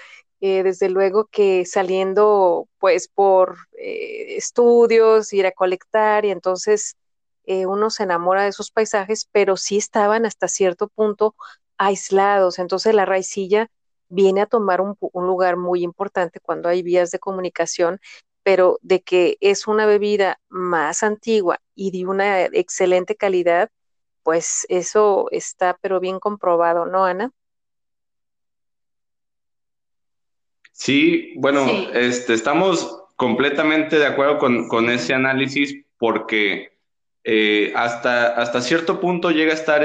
eh, 0.41 0.63
desde 0.63 0.89
luego 0.89 1.27
que 1.27 1.65
saliendo 1.67 2.69
pues 2.79 3.09
por 3.09 3.57
eh, 3.79 4.37
estudios, 4.37 5.33
ir 5.33 5.47
a 5.47 5.53
colectar 5.53 6.25
y 6.25 6.31
entonces 6.31 6.97
eh, 7.47 7.67
uno 7.67 7.91
se 7.91 8.05
enamora 8.05 8.43
de 8.43 8.49
esos 8.49 8.71
paisajes, 8.71 9.29
pero 9.33 9.57
sí 9.57 9.77
estaban 9.77 10.27
hasta 10.27 10.49
cierto 10.49 10.89
punto 10.89 11.35
aislados. 11.79 12.59
Entonces 12.59 12.95
la 12.95 13.05
raicilla 13.05 13.71
viene 14.09 14.43
a 14.43 14.47
tomar 14.47 14.81
un, 14.81 14.97
un 15.01 15.27
lugar 15.27 15.57
muy 15.57 15.83
importante 15.83 16.41
cuando 16.41 16.69
hay 16.69 16.83
vías 16.83 17.11
de 17.11 17.19
comunicación, 17.19 18.01
pero 18.43 18.79
de 18.83 19.03
que 19.03 19.37
es 19.41 19.67
una 19.67 19.87
bebida 19.87 20.39
más 20.49 21.03
antigua 21.03 21.61
y 21.75 21.91
de 21.91 22.07
una 22.07 22.43
excelente 22.43 23.17
calidad, 23.17 23.71
pues 24.23 24.67
eso 24.69 25.27
está 25.31 25.79
pero 25.81 26.01
bien 26.01 26.21
comprobado, 26.21 26.87
¿no, 26.87 27.05
Ana? 27.05 27.31
Sí, 30.73 31.33
bueno, 31.37 31.67
Este, 31.93 32.35
estamos 32.35 33.05
completamente 33.17 33.97
de 33.97 34.07
acuerdo 34.07 34.39
con, 34.39 34.91
ese 34.91 35.15
análisis 35.15 35.85
porque 35.99 36.74
eh, 37.27 37.73
hasta, 37.75 38.35
hasta 38.35 38.61
cierto 38.61 39.01
punto 39.01 39.31
llega 39.31 39.53
a 39.53 39.57
estar, 39.57 39.83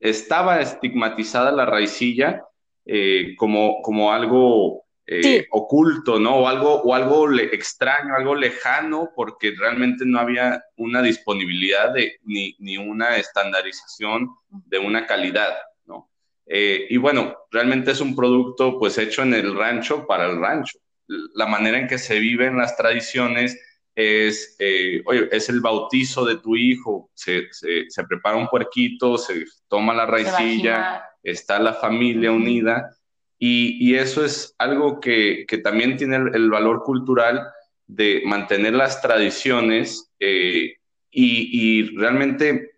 estaba 0.00 0.60
estigmatizada 0.60 1.52
la 1.52 1.66
raicilla 1.66 2.44
eh, 2.86 3.34
como, 3.36 3.82
como 3.82 4.10
algo 4.10 4.86
eh, 5.06 5.46
oculto, 5.50 6.18
¿no? 6.18 6.36
O 6.36 6.48
algo, 6.48 6.80
o 6.80 6.94
algo 6.94 7.30
extraño, 7.38 8.14
algo 8.14 8.34
lejano, 8.34 9.10
porque 9.14 9.54
realmente 9.58 10.06
no 10.06 10.18
había 10.18 10.62
una 10.76 11.02
disponibilidad 11.02 11.92
de, 11.92 12.16
ni, 12.24 12.56
ni 12.58 12.78
una 12.78 13.16
estandarización 13.16 14.30
de 14.48 14.78
una 14.78 15.06
calidad, 15.06 15.54
¿no? 15.84 16.10
y 16.50 16.96
bueno, 16.96 17.36
realmente 17.50 17.90
es 17.90 18.00
un 18.00 18.16
producto 18.16 18.78
pues 18.78 18.96
hecho 18.96 19.20
en 19.20 19.34
el 19.34 19.54
rancho 19.54 20.06
para 20.06 20.24
el 20.24 20.40
rancho. 20.40 20.78
La 21.06 21.44
manera 21.44 21.78
en 21.78 21.86
que 21.86 21.98
se 21.98 22.18
viven 22.18 22.56
las 22.56 22.74
tradiciones 22.74 23.60
es, 23.98 24.54
eh, 24.60 25.02
oye, 25.06 25.28
es 25.32 25.48
el 25.48 25.60
bautizo 25.60 26.24
de 26.24 26.36
tu 26.36 26.54
hijo, 26.54 27.10
se, 27.14 27.48
se, 27.52 28.04
prepara 28.04 28.36
un 28.36 28.46
puerquito, 28.46 29.18
se 29.18 29.44
toma 29.66 29.92
la 29.92 30.06
raicilla, 30.06 31.02
está 31.20 31.58
la 31.58 31.74
familia 31.74 32.30
unida, 32.30 32.96
y, 33.40 33.76
y, 33.84 33.96
eso 33.96 34.24
es 34.24 34.54
algo 34.56 35.00
que, 35.00 35.44
que 35.48 35.58
también 35.58 35.96
tiene 35.96 36.14
el, 36.32 36.48
valor 36.48 36.84
cultural 36.84 37.48
de 37.88 38.22
mantener 38.24 38.74
las 38.74 39.02
tradiciones 39.02 40.12
eh, 40.20 40.76
y, 41.10 41.50
y, 41.50 41.96
realmente 41.96 42.70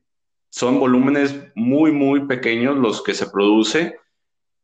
son 0.48 0.80
volúmenes 0.80 1.38
muy, 1.54 1.92
muy 1.92 2.26
pequeños 2.26 2.78
los 2.78 3.02
que 3.02 3.12
se 3.12 3.26
produce 3.26 3.94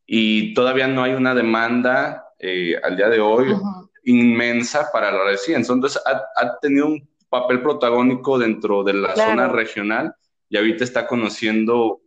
y 0.06 0.54
todavía 0.54 0.88
no 0.88 1.02
hay 1.02 1.12
una 1.12 1.34
demanda 1.34 2.24
eh, 2.38 2.76
al 2.82 2.96
día 2.96 3.10
de 3.10 3.20
hoy 3.20 3.48
inmensa 4.06 4.90
para 4.92 5.10
la 5.10 5.24
residencia. 5.24 5.72
Entonces, 5.72 6.02
ha, 6.06 6.58
tenido 6.60 6.86
un 6.86 7.08
papel 7.28 7.60
protagónico 7.60 8.38
dentro 8.38 8.82
de 8.82 8.94
la 8.94 9.14
zona 9.14 9.48
regional 9.48 10.14
y 10.48 10.56
ahorita 10.56 10.84
está 10.84 11.06
conociendo 11.06 12.00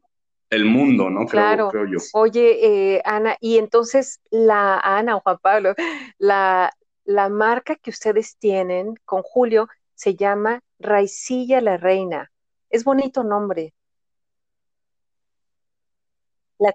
el 0.50 0.66
mundo, 0.66 1.10
¿no? 1.10 1.28
Creo, 1.28 1.70
creo 1.70 1.86
yo. 1.86 2.00
Oye, 2.14 2.96
eh, 2.96 3.02
Ana, 3.06 3.38
y 3.40 3.58
entonces 3.58 4.20
la 4.32 4.80
Ana 4.80 5.18
o 5.18 5.20
Juan 5.20 5.38
Pablo, 5.42 5.76
la, 6.18 6.72
la 7.04 7.30
marca 7.30 7.76
que 7.76 7.92
ustedes 7.92 8.38
tienen 8.38 8.96
con 9.06 9.22
Julio 9.22 9.68
se 9.94 10.16
llama 10.16 10.62
Raicilla 10.80 11.62
la 11.62 11.78
Reina. 11.78 12.32
Es 12.70 12.84
bonito 12.84 13.24
nombre. 13.24 13.74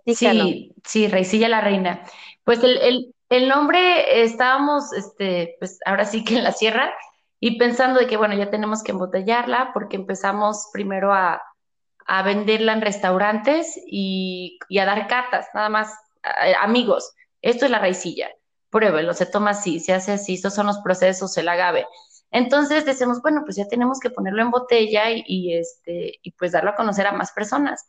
Sí, 0.07 0.75
sí, 0.85 1.09
Raicilla 1.09 1.49
la 1.49 1.61
Reina. 1.61 2.05
Pues 2.45 2.63
el, 2.63 2.79
el, 2.79 3.14
el 3.37 3.49
nombre 3.49 4.23
estábamos, 4.23 4.93
este, 4.93 5.57
pues 5.59 5.79
ahora 5.85 6.05
sí 6.05 6.25
que 6.25 6.37
en 6.37 6.45
la 6.45 6.53
sierra 6.53 6.93
y 7.41 7.59
pensando 7.59 7.99
de 7.99 8.07
que, 8.07 8.17
bueno, 8.17 8.35
ya 8.35 8.51
tenemos 8.51 8.83
que 8.83 8.93
embotellarla 8.93 9.73
porque 9.75 9.97
empezamos 9.97 10.69
primero 10.73 11.13
a, 11.13 11.43
venderla 12.25 12.75
en 12.75 12.83
restaurantes 12.83 13.81
y, 13.87 14.59
a 14.79 14.85
dar 14.85 15.09
catas, 15.09 15.49
nada 15.55 15.69
más, 15.69 15.93
amigos, 16.61 17.13
esto 17.41 17.65
es 17.65 17.71
la 17.71 17.79
raicilla, 17.79 18.31
pruébelo, 18.71 19.15
se 19.15 19.27
toma 19.27 19.51
así, 19.51 19.81
se 19.81 19.95
hace 19.95 20.13
así, 20.13 20.35
estos 20.35 20.55
son 20.55 20.67
los 20.67 20.79
procesos, 20.79 21.37
el 21.39 21.49
agave. 21.49 21.87
Entonces 22.31 22.85
decimos, 22.85 23.23
bueno, 23.23 23.43
pues 23.45 23.57
ya 23.57 23.67
tenemos 23.67 24.01
que 24.01 24.11
ponerlo 24.11 24.43
en 24.43 24.51
botella 24.51 25.11
y, 25.11 25.25
y, 25.27 25.55
este, 25.55 26.19
y 26.23 26.31
pues 26.33 26.53
darlo 26.53 26.71
a 26.71 26.75
conocer 26.77 27.07
a 27.07 27.13
más 27.13 27.33
personas. 27.33 27.87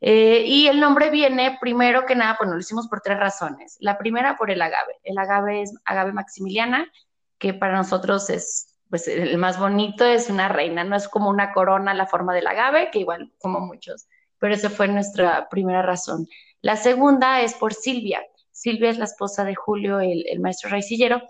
Eh, 0.00 0.44
y 0.46 0.66
el 0.66 0.80
nombre 0.80 1.10
viene, 1.10 1.58
primero 1.60 2.06
que 2.06 2.14
nada, 2.14 2.36
bueno, 2.38 2.54
lo 2.54 2.60
hicimos 2.60 2.88
por 2.88 3.00
tres 3.00 3.18
razones. 3.18 3.76
La 3.80 3.98
primera, 3.98 4.36
por 4.36 4.50
el 4.50 4.62
agave. 4.62 4.94
El 5.02 5.18
agave 5.18 5.62
es 5.62 5.74
agave 5.84 6.12
maximiliana, 6.12 6.90
que 7.38 7.54
para 7.54 7.76
nosotros 7.76 8.30
es, 8.30 8.78
pues, 8.88 9.08
el 9.08 9.36
más 9.38 9.58
bonito, 9.58 10.04
es 10.04 10.30
una 10.30 10.48
reina, 10.48 10.84
no 10.84 10.96
es 10.96 11.08
como 11.08 11.28
una 11.28 11.52
corona 11.52 11.94
la 11.94 12.06
forma 12.06 12.34
del 12.34 12.46
agave, 12.46 12.90
que 12.90 13.00
igual 13.00 13.32
como 13.38 13.60
muchos, 13.60 14.08
pero 14.38 14.54
esa 14.54 14.70
fue 14.70 14.88
nuestra 14.88 15.48
primera 15.50 15.82
razón. 15.82 16.26
La 16.62 16.76
segunda 16.76 17.40
es 17.42 17.54
por 17.54 17.74
Silvia. 17.74 18.22
Silvia 18.52 18.90
es 18.90 18.98
la 18.98 19.04
esposa 19.04 19.44
de 19.44 19.54
Julio, 19.54 20.00
el, 20.00 20.40
maestro 20.40 20.70
raicillero, 20.70 21.22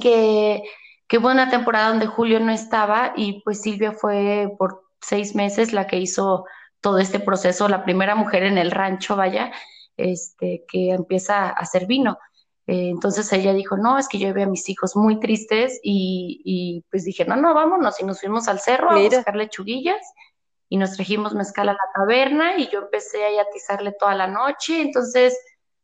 que, 0.00 0.62
que 1.06 1.18
hubo 1.18 1.30
una 1.30 1.50
temporada 1.50 1.88
donde 1.88 2.06
Julio 2.06 2.40
no 2.40 2.52
estaba 2.52 3.12
y 3.16 3.42
pues 3.42 3.62
Silvia 3.62 3.92
fue 3.92 4.54
por 4.58 4.82
seis 5.00 5.34
meses 5.34 5.72
la 5.72 5.86
que 5.86 5.98
hizo 5.98 6.44
todo 6.86 6.98
este 6.98 7.18
proceso, 7.18 7.66
la 7.66 7.82
primera 7.82 8.14
mujer 8.14 8.44
en 8.44 8.58
el 8.58 8.70
rancho, 8.70 9.16
vaya, 9.16 9.50
este, 9.96 10.64
que 10.68 10.90
empieza 10.90 11.48
a 11.48 11.50
hacer 11.50 11.86
vino. 11.86 12.16
Eh, 12.68 12.90
entonces 12.90 13.32
ella 13.32 13.52
dijo, 13.54 13.76
no, 13.76 13.98
es 13.98 14.06
que 14.06 14.20
yo 14.20 14.32
veo 14.32 14.46
a 14.46 14.48
mis 14.48 14.68
hijos 14.68 14.94
muy 14.94 15.18
tristes 15.18 15.80
y, 15.82 16.84
pues 16.88 17.02
dije, 17.02 17.24
no, 17.24 17.34
no, 17.34 17.54
vámonos 17.54 17.98
y 17.98 18.04
nos 18.04 18.20
fuimos 18.20 18.46
al 18.46 18.60
cerro 18.60 18.92
a 18.92 19.00
buscar 19.00 19.34
lechuguillas 19.34 20.00
y 20.68 20.76
nos 20.76 20.92
trajimos 20.92 21.34
mezcal 21.34 21.70
a 21.70 21.72
la 21.72 21.88
taberna 21.92 22.56
y 22.56 22.68
yo 22.68 22.82
empecé 22.82 23.24
a 23.24 23.42
atizarle 23.42 23.90
toda 23.90 24.14
la 24.14 24.28
noche. 24.28 24.80
Entonces, 24.80 25.36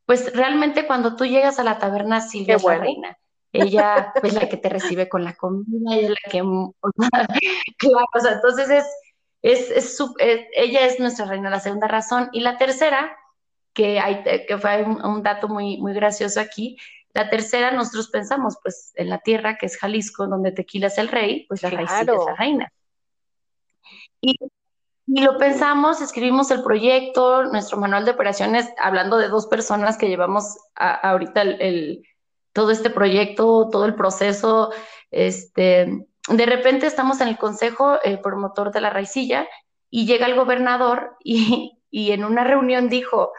pues 0.06 0.32
realmente 0.37 0.87
cuando 0.87 1.16
tú 1.16 1.26
llegas 1.26 1.59
a 1.59 1.64
la 1.64 1.80
taberna, 1.80 2.21
Silvia 2.21 2.54
es 2.54 2.62
la 2.62 2.78
reina. 2.78 3.18
Ella 3.50 4.12
es 4.23 4.35
la 4.35 4.49
que 4.49 4.56
te 4.56 4.68
recibe 4.68 5.09
con 5.09 5.25
la 5.25 5.35
comida, 5.35 5.97
ella 5.97 6.11
es 6.11 6.11
la 6.11 6.30
que... 6.30 6.38
claro, 7.76 8.06
o 8.14 8.21
sea, 8.21 8.35
entonces 8.35 8.71
es 8.71 8.87
es, 9.43 9.71
es, 9.71 9.99
ella 10.55 10.87
es 10.87 11.01
nuestra 11.01 11.27
reina, 11.27 11.51
la 11.51 11.61
segunda 11.61 11.89
razón. 11.89 12.31
Y 12.33 12.41
la 12.41 12.57
tercera, 12.57 13.17
que, 13.75 13.99
hay, 13.99 14.23
que 14.23 14.59
fue 14.59 14.85
un, 14.85 15.23
dato 15.23 15.49
muy, 15.49 15.79
muy 15.79 15.93
gracioso 15.93 16.41
aquí, 16.41 16.79
la 17.15 17.29
tercera, 17.29 17.73
nosotros 17.73 18.09
pensamos, 18.09 18.57
pues, 18.63 18.93
en 18.95 19.11
la 19.11 19.19
tierra, 19.19 19.59
que 19.59 19.67
es 19.67 19.77
Jalisco, 19.77 20.27
donde 20.27 20.53
Tequila 20.53 20.87
es 20.87 20.97
el 20.97 21.09
rey, 21.09 21.45
pues 21.47 21.63
la 21.63 21.71
raicilla 21.71 22.01
es 22.01 22.27
la 22.27 22.37
reina. 22.37 22.73
Y, 24.21 24.39
y, 25.07 25.21
lo 25.21 25.37
pensamos, 25.37 26.01
escribimos 26.01 26.51
el 26.51 26.63
proyecto, 26.63 27.45
nuestro 27.45 27.77
manual 27.77 28.05
de 28.05 28.13
operaciones, 28.13 28.71
hablando 28.79 29.19
de 29.19 29.29
dos 29.29 29.47
personas 29.47 29.99
que 29.99 30.09
llevamos 30.09 30.57
ahorita 30.75 31.43
el, 31.43 32.03
todo 32.53 32.71
este 32.71 32.89
proyecto, 32.89 33.69
todo 33.71 33.85
el 33.85 33.95
proceso, 33.95 34.73
este, 35.11 36.07
de 36.29 36.47
repente 36.47 36.87
estamos 36.87 37.21
en 37.21 37.29
el 37.29 37.38
consejo 37.38 37.99
eh, 38.05 38.19
promotor 38.19 38.73
de 38.73 38.81
la 38.81 38.91
raicilla 38.91 39.49
y 39.91 40.07
llega 40.07 40.26
el 40.26 40.37
gobernador 40.37 41.17
y, 41.23 41.79
en 41.91 42.25
una 42.25 42.45
reunión 42.45 42.88
dijo, 42.88 43.33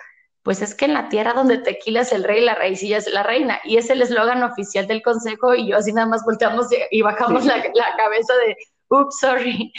pues 0.43 0.61
es 0.61 0.75
que 0.75 0.85
en 0.85 0.93
la 0.93 1.09
tierra 1.09 1.33
donde 1.33 1.57
tequila 1.57 2.01
es 2.01 2.11
el 2.11 2.23
rey, 2.23 2.41
la 2.41 2.55
raicilla 2.55 2.97
es 2.97 3.11
la 3.11 3.23
reina. 3.23 3.59
Y 3.63 3.77
es 3.77 3.89
el 3.89 4.01
eslogan 4.01 4.43
oficial 4.43 4.85
del 4.85 5.01
consejo 5.01 5.55
y 5.55 5.69
yo 5.69 5.77
así 5.77 5.91
nada 5.91 6.07
más 6.07 6.23
volteamos 6.23 6.67
y, 6.91 7.01
bajamos 7.01 7.45
la, 7.45 7.61
cabeza 7.97 8.33
de, 8.45 8.55
ups, 8.89 9.19
sorry. 9.19 9.73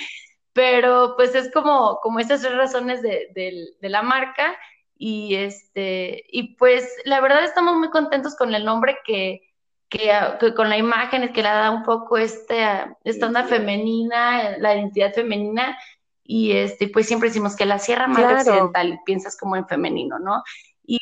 Pero 0.53 1.15
pues 1.17 1.35
es 1.35 1.53
como, 1.53 2.01
como 2.03 2.19
estas 2.19 2.41
tres 2.41 2.57
razones 2.57 3.03
de, 3.03 3.29
de, 3.35 3.89
la 3.89 4.03
marca 4.03 4.57
y 4.97 5.35
este, 5.35 6.25
y 6.29 6.57
pues 6.57 6.89
la 7.05 7.21
verdad 7.21 7.45
estamos 7.45 7.77
muy 7.77 7.91
contentos 7.91 8.35
con 8.37 8.55
el 8.55 8.65
nombre 8.65 8.99
que, 9.05 9.54
que, 9.95 10.55
con 10.55 10.69
la 10.69 10.77
imagen 10.77 11.33
que 11.33 11.43
le 11.43 11.49
da 11.49 11.71
un 11.71 11.83
poco 11.83 12.17
este, 12.17 12.65
esta 13.05 13.27
onda 13.27 13.45
femenina, 13.45 14.59
la 14.59 14.75
identidad 14.75 15.13
femenina, 15.13 15.79
y 16.25 16.53
este, 16.53 16.89
pues 16.89 17.07
siempre 17.07 17.29
decimos 17.29 17.55
que 17.55 17.67
la 17.67 17.79
Sierra 17.79 18.09
Madre 18.09 18.35
Occidental, 18.37 19.01
piensas 19.05 19.37
como 19.37 19.57
en 19.57 19.69
femenino, 19.69 20.19
¿no? 20.19 20.43
Y, 20.85 20.99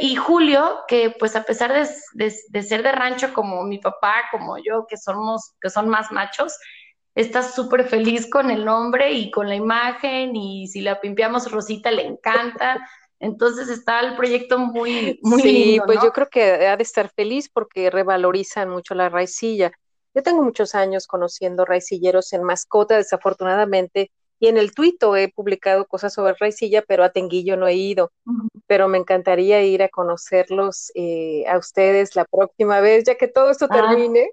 y 0.00 0.16
Julio, 0.16 0.80
que 0.88 1.14
pues 1.18 1.36
a 1.36 1.44
pesar 1.44 1.72
de, 1.72 1.88
de, 2.14 2.62
ser 2.62 2.82
de 2.82 2.92
rancho 2.92 3.32
como 3.32 3.62
mi 3.64 3.78
papá, 3.78 4.24
como 4.30 4.58
yo, 4.58 4.86
que 4.88 4.96
somos, 4.96 5.54
que 5.60 5.70
son 5.70 5.88
más 5.88 6.10
machos, 6.10 6.58
está 7.14 7.42
súper 7.42 7.84
feliz 7.84 8.28
con 8.28 8.50
el 8.50 8.64
nombre 8.64 9.12
y 9.12 9.30
con 9.30 9.48
la 9.48 9.54
imagen, 9.54 10.36
y 10.36 10.66
si 10.66 10.80
la 10.80 11.00
pimpeamos 11.00 11.50
Rosita 11.50 11.90
le 11.90 12.06
encanta. 12.06 12.86
Entonces 13.20 13.68
está 13.68 14.00
el 14.00 14.16
proyecto 14.16 14.58
muy, 14.58 15.18
muy 15.22 15.42
sí, 15.42 15.80
pues 15.84 16.00
yo 16.02 16.12
creo 16.12 16.28
que 16.28 16.66
ha 16.66 16.76
de 16.76 16.82
estar 16.82 17.10
feliz 17.10 17.48
porque 17.48 17.90
revalorizan 17.90 18.68
mucho 18.68 18.94
la 18.94 19.08
raicilla. 19.08 19.72
Yo 20.14 20.22
tengo 20.22 20.42
muchos 20.42 20.74
años 20.74 21.06
conociendo 21.06 21.64
raicilleros 21.64 22.32
en 22.32 22.44
mascota, 22.44 22.96
desafortunadamente, 22.96 24.10
y 24.40 24.46
en 24.46 24.56
el 24.56 24.72
tuito 24.72 25.16
he 25.16 25.28
publicado 25.28 25.86
cosas 25.86 26.14
sobre 26.14 26.34
raicilla, 26.38 26.82
pero 26.86 27.02
a 27.02 27.10
Tenguillo 27.10 27.56
no 27.56 27.66
he 27.66 27.74
ido. 27.74 28.12
Pero 28.66 28.86
me 28.86 28.98
encantaría 28.98 29.62
ir 29.62 29.82
a 29.82 29.88
conocerlos 29.88 30.92
eh, 30.94 31.44
a 31.48 31.58
ustedes 31.58 32.14
la 32.14 32.24
próxima 32.24 32.80
vez, 32.80 33.04
ya 33.04 33.16
que 33.16 33.26
todo 33.26 33.50
esto 33.50 33.66
ah. 33.68 33.74
termine. 33.74 34.30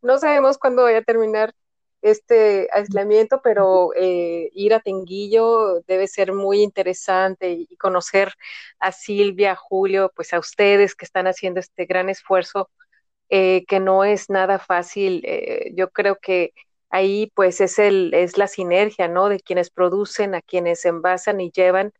No 0.00 0.18
sabemos 0.18 0.56
cuándo 0.56 0.84
vaya 0.84 0.98
a 0.98 1.02
terminar 1.02 1.52
este 2.02 2.68
aislamiento, 2.72 3.40
pero 3.42 3.90
eh, 3.96 4.50
ir 4.54 4.74
a 4.74 4.80
Tenguillo 4.80 5.80
debe 5.86 6.08
ser 6.08 6.32
muy 6.32 6.62
interesante 6.62 7.50
y 7.52 7.76
conocer 7.76 8.34
a 8.80 8.92
Silvia, 8.92 9.52
a 9.52 9.56
Julio, 9.56 10.12
pues 10.14 10.32
a 10.34 10.38
ustedes 10.40 10.94
que 10.96 11.04
están 11.04 11.26
haciendo 11.28 11.60
este 11.60 11.86
gran 11.86 12.08
esfuerzo, 12.10 12.70
eh, 13.30 13.64
que 13.68 13.80
no 13.80 14.04
es 14.04 14.30
nada 14.30 14.58
fácil. 14.58 15.22
Eh, 15.26 15.72
yo 15.76 15.90
creo 15.90 16.18
que 16.20 16.52
ahí 16.90 17.30
pues 17.34 17.60
es, 17.60 17.78
el, 17.78 18.12
es 18.14 18.38
la 18.38 18.48
sinergia, 18.48 19.08
¿no? 19.08 19.28
De 19.28 19.40
quienes 19.40 19.70
producen, 19.70 20.34
a 20.34 20.42
quienes 20.42 20.84
envasan 20.84 21.40
y 21.40 21.50
llevan, 21.50 21.92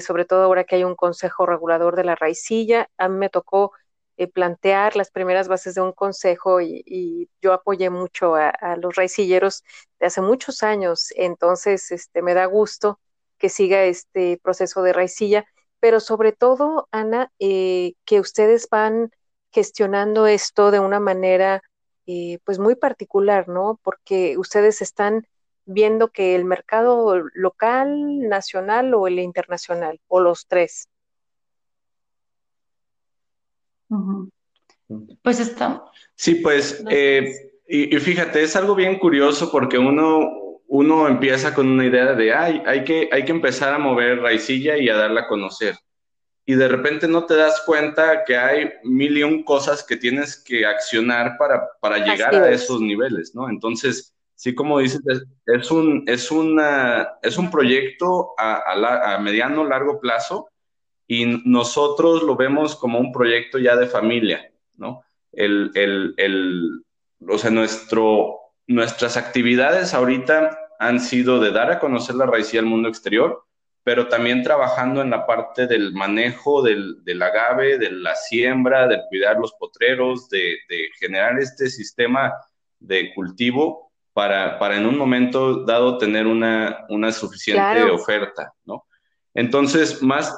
sobre 0.00 0.24
todo 0.24 0.44
ahora 0.44 0.64
que 0.64 0.76
hay 0.76 0.84
un 0.84 0.94
consejo 0.94 1.46
regulador 1.46 1.96
de 1.96 2.04
la 2.04 2.14
raicilla. 2.14 2.88
A 2.96 3.08
mí 3.08 3.18
me 3.18 3.28
tocó 3.28 3.72
eh, 4.16 4.28
plantear 4.28 4.96
las 4.96 5.10
primeras 5.10 5.48
bases 5.48 5.74
de 5.74 5.82
un 5.82 5.92
consejo 5.92 6.60
y, 6.60 7.28
yo 7.42 7.52
apoyé 7.52 7.90
mucho 7.90 8.34
a, 8.36 8.76
los 8.76 8.94
raicilleros 8.96 9.64
de 10.00 10.06
hace 10.06 10.20
muchos 10.20 10.62
años, 10.62 11.12
entonces 11.16 11.90
este, 11.90 12.22
me 12.22 12.34
da 12.34 12.46
gusto 12.46 13.00
que 13.38 13.48
siga 13.48 13.84
este 13.84 14.38
proceso 14.42 14.82
de 14.82 14.92
raicilla, 14.92 15.44
pero 15.80 16.00
sobre 16.00 16.32
todo, 16.32 16.88
Ana, 16.92 17.30
eh, 17.38 17.94
que 18.04 18.20
ustedes 18.20 18.68
van 18.70 19.10
gestionando 19.50 20.26
esto 20.26 20.70
de 20.70 20.80
una 20.80 21.00
manera 21.00 21.62
eh, 22.06 22.38
pues 22.44 22.58
muy 22.58 22.74
particular, 22.74 23.48
¿no? 23.48 23.80
Porque 23.82 24.36
ustedes 24.38 24.82
están 24.82 25.26
viendo 25.64 26.10
que 26.10 26.34
el 26.34 26.44
mercado 26.44 27.16
local, 27.34 28.28
nacional 28.28 28.94
o 28.94 29.06
el 29.06 29.18
internacional, 29.18 30.00
o 30.08 30.20
los 30.20 30.46
tres. 30.46 30.88
Pues 35.22 35.40
está. 35.40 35.84
Sí, 36.14 36.36
pues, 36.36 36.84
eh, 36.90 37.32
y, 37.66 37.96
fíjate, 37.98 38.42
es 38.42 38.54
algo 38.56 38.74
bien 38.74 38.98
curioso 38.98 39.50
porque 39.50 39.78
uno, 39.78 40.60
uno 40.66 41.08
empieza 41.08 41.54
con 41.54 41.68
una 41.68 41.86
idea 41.86 42.14
de, 42.14 42.32
ay, 42.32 42.62
hay 42.66 42.84
que, 42.84 43.08
hay 43.10 43.24
que 43.24 43.32
empezar 43.32 43.72
a 43.72 43.78
mover 43.78 44.20
raicilla 44.20 44.76
y 44.76 44.88
a 44.88 44.96
darla 44.96 45.22
a 45.22 45.28
conocer 45.28 45.74
y 46.46 46.54
de 46.54 46.68
repente 46.68 47.08
no 47.08 47.24
te 47.24 47.36
das 47.36 47.62
cuenta 47.64 48.24
que 48.24 48.36
hay 48.36 48.70
mil 48.82 49.16
y 49.16 49.22
un 49.22 49.42
cosas 49.44 49.82
que 49.82 49.96
tienes 49.96 50.36
que 50.36 50.66
accionar 50.66 51.36
para, 51.38 51.66
para 51.80 51.98
llegar 51.98 52.34
a 52.34 52.50
esos 52.50 52.80
niveles, 52.80 53.34
¿no? 53.34 53.48
Entonces, 53.48 54.14
sí, 54.34 54.54
como 54.54 54.78
dices, 54.78 55.00
es, 55.46 55.70
un, 55.70 56.04
es, 56.06 56.30
una, 56.30 57.08
es 57.22 57.38
un 57.38 57.50
proyecto 57.50 58.34
a, 58.36 58.56
a, 58.56 59.14
a, 59.14 59.18
mediano, 59.20 59.64
largo 59.64 60.00
plazo 60.00 60.48
y 61.06 61.26
nosotros 61.44 62.22
lo 62.22 62.36
vemos 62.36 62.76
como 62.76 62.98
un 62.98 63.12
proyecto 63.12 63.58
ya 63.58 63.76
de 63.76 63.86
familia, 63.86 64.50
¿no? 64.76 65.02
El, 65.32 65.70
el, 65.74 66.14
el, 66.16 66.84
o 67.28 67.38
sea, 67.38 67.50
nuestro, 67.50 68.38
nuestras 68.66 69.16
actividades 69.16 69.94
ahorita 69.94 70.58
han 70.78 71.00
sido 71.00 71.40
de 71.40 71.50
dar 71.50 71.70
a 71.70 71.78
conocer 71.78 72.14
la 72.16 72.26
raíz 72.26 72.54
al 72.54 72.66
mundo 72.66 72.88
exterior, 72.88 73.44
pero 73.82 74.08
también 74.08 74.42
trabajando 74.42 75.02
en 75.02 75.10
la 75.10 75.26
parte 75.26 75.66
del 75.66 75.92
manejo 75.92 76.62
del, 76.62 77.04
del 77.04 77.22
agave, 77.22 77.78
de 77.78 77.90
la 77.90 78.14
siembra, 78.16 78.88
de 78.88 79.02
cuidar 79.08 79.36
los 79.36 79.52
potreros, 79.54 80.28
de, 80.30 80.56
generar 80.98 81.38
este 81.38 81.68
sistema 81.68 82.32
de 82.80 83.12
cultivo 83.14 83.92
para, 84.14 84.58
para, 84.58 84.76
en 84.76 84.86
un 84.86 84.96
momento 84.96 85.64
dado 85.64 85.98
tener 85.98 86.26
una, 86.26 86.86
una 86.88 87.12
suficiente 87.12 87.82
oferta, 87.90 88.54
¿no? 88.64 88.86
Entonces, 89.34 90.02
más, 90.02 90.34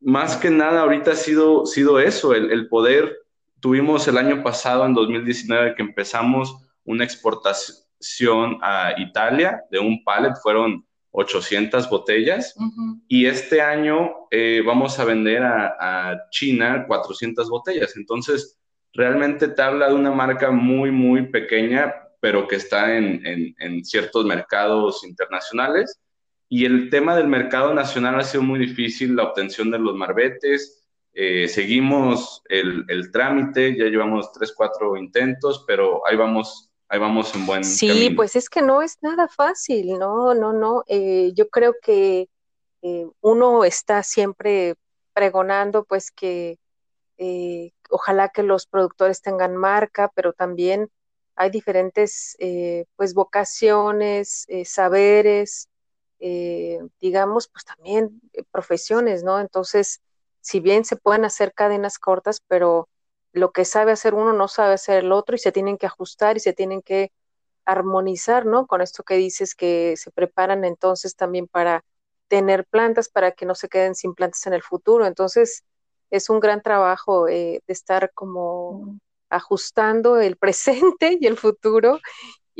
más 0.00 0.36
que 0.36 0.50
nada 0.50 0.82
ahorita 0.82 1.12
ha 1.12 1.16
sido, 1.16 1.66
sido 1.66 1.98
eso, 1.98 2.34
el, 2.34 2.50
el 2.50 2.68
poder, 2.68 3.16
tuvimos 3.60 4.06
el 4.08 4.18
año 4.18 4.42
pasado, 4.42 4.86
en 4.86 4.94
2019, 4.94 5.74
que 5.74 5.82
empezamos 5.82 6.56
una 6.84 7.04
exportación 7.04 8.58
a 8.62 8.94
Italia 8.98 9.62
de 9.70 9.78
un 9.78 10.02
pallet, 10.04 10.34
fueron 10.42 10.84
800 11.10 11.88
botellas 11.88 12.54
y 13.08 13.26
este 13.26 13.60
año 13.60 14.28
eh, 14.30 14.62
vamos 14.64 14.98
a 14.98 15.04
vender 15.04 15.42
a, 15.42 16.16
China 16.30 16.84
400 16.86 17.48
botellas. 17.48 17.96
Entonces, 17.96 18.58
realmente 18.92 19.48
te 19.48 19.62
habla 19.62 19.88
de 19.88 19.94
una 19.94 20.12
marca 20.12 20.50
muy, 20.50 20.90
muy 20.90 21.28
pequeña, 21.28 21.94
pero 22.20 22.46
que 22.46 22.56
está 22.56 22.96
en, 22.96 23.84
ciertos 23.84 24.24
mercados 24.24 25.04
internacionales. 25.04 25.98
Y 26.48 26.64
el 26.64 26.88
tema 26.88 27.14
del 27.14 27.28
mercado 27.28 27.74
nacional 27.74 28.18
ha 28.18 28.24
sido 28.24 28.42
muy 28.42 28.58
difícil, 28.58 29.16
la 29.16 29.24
obtención 29.24 29.70
de 29.70 29.78
los 29.78 29.94
marbetes. 29.94 30.78
Eh, 31.12 31.46
seguimos 31.48 32.42
el, 32.48 32.84
el, 32.88 33.10
trámite, 33.10 33.76
ya 33.76 33.84
llevamos 33.84 34.32
tres, 34.32 34.54
cuatro 34.56 34.96
intentos, 34.96 35.64
pero 35.66 36.06
ahí 36.06 36.16
vamos 36.16 36.70
ahí 36.88 36.98
vamos 36.98 37.34
en 37.34 37.44
buen 37.44 37.64
Sí, 37.64 38.10
pues 38.10 38.34
es 38.34 38.48
que 38.48 38.62
no 38.62 38.80
es 38.80 38.96
nada 39.02 39.28
fácil, 39.28 39.98
no, 39.98 40.32
no, 40.34 40.54
no. 40.54 40.84
Eh, 40.86 41.32
yo 41.34 41.50
creo 41.50 41.74
que 41.82 42.30
eh, 42.80 43.06
uno 43.20 43.64
está 43.64 44.02
siempre 44.02 44.74
pregonando, 45.12 45.84
pues 45.84 46.10
que 46.10 46.58
ojalá 47.90 48.28
que 48.28 48.42
los 48.42 48.66
productores 48.66 49.20
tengan 49.20 49.56
marca, 49.56 50.10
pero 50.14 50.32
también 50.32 50.88
hay 51.34 51.50
diferentes, 51.50 52.36
pues, 52.96 53.12
vocaciones, 53.12 54.46
saberes, 54.64 55.68
digamos, 56.18 57.48
pues 57.48 57.64
también 57.64 58.20
profesiones, 58.50 59.24
¿no? 59.24 59.40
Entonces, 59.40 60.00
si 60.40 60.60
bien 60.60 60.84
se 60.84 60.96
pueden 60.96 61.24
hacer 61.24 61.52
cadenas 61.54 61.98
cortas, 61.98 62.42
pero 62.48 62.88
lo 63.32 63.52
que 63.52 63.64
sabe 63.64 63.92
hacer 63.92 64.14
uno 64.14 64.32
no 64.32 64.48
sabe 64.48 64.74
hacer 64.74 65.04
el 65.04 65.12
otro 65.12 65.36
y 65.36 65.38
se 65.38 65.52
tienen 65.52 65.78
que 65.78 65.86
ajustar 65.86 66.36
y 66.36 66.40
se 66.40 66.52
tienen 66.52 66.82
que 66.82 67.12
armonizar, 67.64 68.46
¿no? 68.46 68.66
Con 68.66 68.80
esto 68.80 69.02
que 69.02 69.14
dices 69.14 69.54
que 69.54 69.94
se 69.96 70.10
preparan 70.10 70.64
entonces 70.64 71.14
también 71.16 71.46
para 71.46 71.84
tener 72.28 72.66
plantas 72.66 73.08
para 73.08 73.32
que 73.32 73.46
no 73.46 73.54
se 73.54 73.68
queden 73.68 73.94
sin 73.94 74.14
plantas 74.14 74.46
en 74.46 74.54
el 74.54 74.62
futuro. 74.62 75.06
Entonces, 75.06 75.64
es 76.10 76.30
un 76.30 76.40
gran 76.40 76.62
trabajo 76.62 77.28
eh, 77.28 77.62
de 77.66 77.72
estar 77.72 78.12
como 78.14 78.98
ajustando 79.30 80.18
el 80.18 80.36
presente 80.38 81.18
y 81.20 81.26
el 81.26 81.36
futuro. 81.36 81.98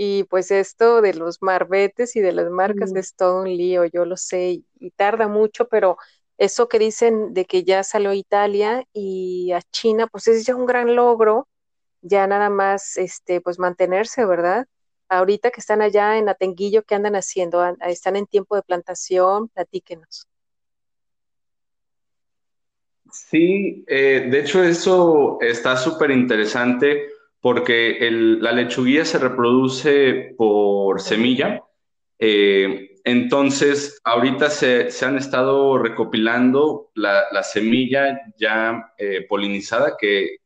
Y 0.00 0.22
pues 0.24 0.52
esto 0.52 1.02
de 1.02 1.12
los 1.12 1.42
marbetes 1.42 2.14
y 2.14 2.20
de 2.20 2.30
las 2.30 2.50
marcas 2.50 2.94
es 2.94 3.16
todo 3.16 3.40
un 3.42 3.48
lío, 3.48 3.84
yo 3.84 4.04
lo 4.04 4.16
sé, 4.16 4.62
y 4.78 4.90
tarda 4.92 5.26
mucho, 5.26 5.66
pero 5.66 5.96
eso 6.36 6.68
que 6.68 6.78
dicen 6.78 7.34
de 7.34 7.46
que 7.46 7.64
ya 7.64 7.82
salió 7.82 8.10
a 8.10 8.14
Italia 8.14 8.84
y 8.92 9.50
a 9.50 9.60
China, 9.72 10.06
pues 10.06 10.28
es 10.28 10.46
ya 10.46 10.54
un 10.54 10.66
gran 10.66 10.94
logro, 10.94 11.48
ya 12.00 12.28
nada 12.28 12.48
más, 12.48 12.96
este, 12.96 13.40
pues 13.40 13.58
mantenerse, 13.58 14.24
¿verdad? 14.24 14.68
Ahorita 15.08 15.50
que 15.50 15.58
están 15.60 15.82
allá 15.82 16.16
en 16.16 16.28
Atenguillo, 16.28 16.84
¿qué 16.84 16.94
andan 16.94 17.16
haciendo? 17.16 17.60
¿Están 17.80 18.14
en 18.14 18.26
tiempo 18.26 18.54
de 18.54 18.62
plantación? 18.62 19.48
Platíquenos. 19.48 20.28
Sí, 23.10 23.84
eh, 23.88 24.28
de 24.30 24.38
hecho 24.38 24.62
eso 24.62 25.38
está 25.40 25.76
súper 25.76 26.12
interesante 26.12 27.17
porque 27.40 28.08
la 28.10 28.52
lechuguilla 28.52 29.04
se 29.04 29.18
reproduce 29.18 30.34
por 30.36 31.00
semilla. 31.00 31.62
Eh, 32.18 32.96
entonces, 33.04 34.00
ahorita 34.04 34.50
se, 34.50 34.90
han 35.04 35.16
estado 35.16 35.78
recopilando 35.78 36.90
la, 36.94 37.42
semilla 37.42 38.20
ya 38.38 38.92
eh, 38.98 39.24
polinizada, 39.28 39.96
que, 39.98 40.38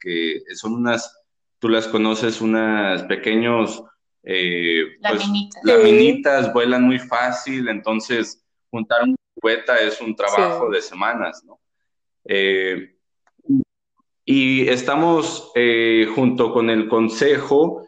son 0.54 0.74
unas, 0.74 1.22
tú 1.58 1.68
las 1.68 1.88
conoces, 1.88 2.40
unas 2.40 3.02
pequeños... 3.04 3.82
Eh, 4.24 4.84
pues, 5.00 5.26
laminitas. 5.64 6.52
vuelan 6.52 6.84
muy 6.84 7.00
fácil, 7.00 7.68
entonces 7.68 8.44
juntar 8.70 9.02
una 9.02 9.16
cubeta 9.34 9.76
es 9.80 10.00
un 10.00 10.14
trabajo 10.14 10.70
de 10.70 10.80
semanas, 10.80 11.42
¿no? 11.44 11.58
Eh, 12.24 12.94
y 14.24 14.68
estamos 14.68 15.52
junto 16.14 16.52
con 16.52 16.70
el 16.70 16.88
consejo 16.88 17.86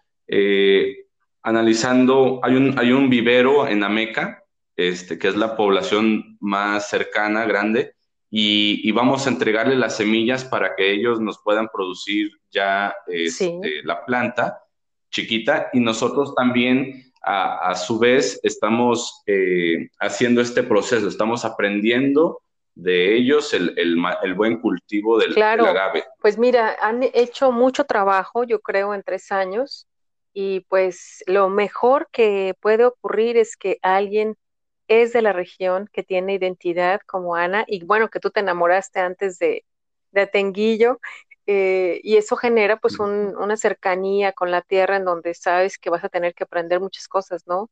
analizando, 1.45 2.41
hay 2.43 2.55
un, 2.55 2.79
hay 2.79 2.91
un 2.93 3.09
vivero 3.11 3.69
en 3.69 3.85
Ameca, 3.85 4.43
este, 4.77 5.19
que 5.19 5.29
es 5.29 5.37
la 5.37 5.57
población 5.57 6.37
más 6.41 6.89
cercana, 6.89 7.45
grande, 7.45 7.95
y, 8.37 8.91
vamos 8.91 9.27
a 9.27 9.31
entregarle 9.31 9.77
las 9.77 9.97
semillas 9.97 10.45
para 10.45 10.75
que 10.75 10.91
ellos 10.91 11.21
nos 11.21 11.39
puedan 11.45 11.69
producir 11.69 12.33
ya 12.51 12.93
este, 13.07 13.61
la 13.85 14.05
planta 14.05 14.59
chiquita. 15.13 15.69
Y 15.73 15.79
nosotros 15.79 16.35
también 16.35 17.13
a, 17.23 17.77
su 17.77 17.97
vez 18.01 18.41
estamos 18.43 19.23
eh, 19.27 19.89
haciendo 20.01 20.41
este 20.41 20.65
proceso, 20.65 21.07
estamos 21.07 21.45
aprendiendo 21.45 22.41
de 22.75 23.17
ellos 23.17 23.55
el, 23.55 24.35
buen 24.35 24.61
cultivo 24.61 25.19
del, 25.19 25.35
claro, 25.35 25.67
agave. 25.67 26.05
Pues 26.21 26.39
mira, 26.39 26.77
han 26.81 27.03
hecho 27.03 27.53
mucho 27.53 27.85
trabajo, 27.85 28.45
yo 28.45 28.61
creo, 28.61 28.95
en 28.95 29.03
tres 29.03 29.31
años 29.31 29.87
y 30.33 30.61
pues 30.69 31.23
lo 31.27 31.49
mejor 31.49 32.09
que 32.11 32.55
puede 32.61 32.85
ocurrir 32.85 33.37
es 33.37 33.57
que 33.57 33.79
alguien 33.83 34.37
es 34.89 35.13
de 35.13 35.23
la 35.23 35.33
región, 35.33 35.89
que 35.93 36.03
tiene 36.03 36.35
identidad 36.35 37.01
como 37.07 37.37
Ana, 37.37 37.65
y 37.67 37.85
bueno, 37.85 38.11
que 38.11 38.21
tú 38.21 38.31
te 38.31 38.41
enamoraste 38.41 39.01
antes 39.01 39.39
de, 39.39 39.65
de 40.11 40.23
Atenguillo, 40.23 41.01
eh, 41.47 42.01
y 42.03 42.17
eso 42.17 42.37
genera 42.37 42.79
pues 42.79 42.99
una 42.99 43.57
cercanía 43.57 44.33
con 44.33 44.51
la 44.51 44.63
tierra 44.63 44.97
en 44.97 45.05
donde 45.05 45.35
sabes 45.35 45.79
que 45.79 45.91
vas 45.91 46.03
a 46.05 46.09
tener 46.09 46.35
que 46.35 46.45
aprender 46.45 46.81
muchas 46.81 47.07
cosas, 47.07 47.47
¿no? 47.47 47.71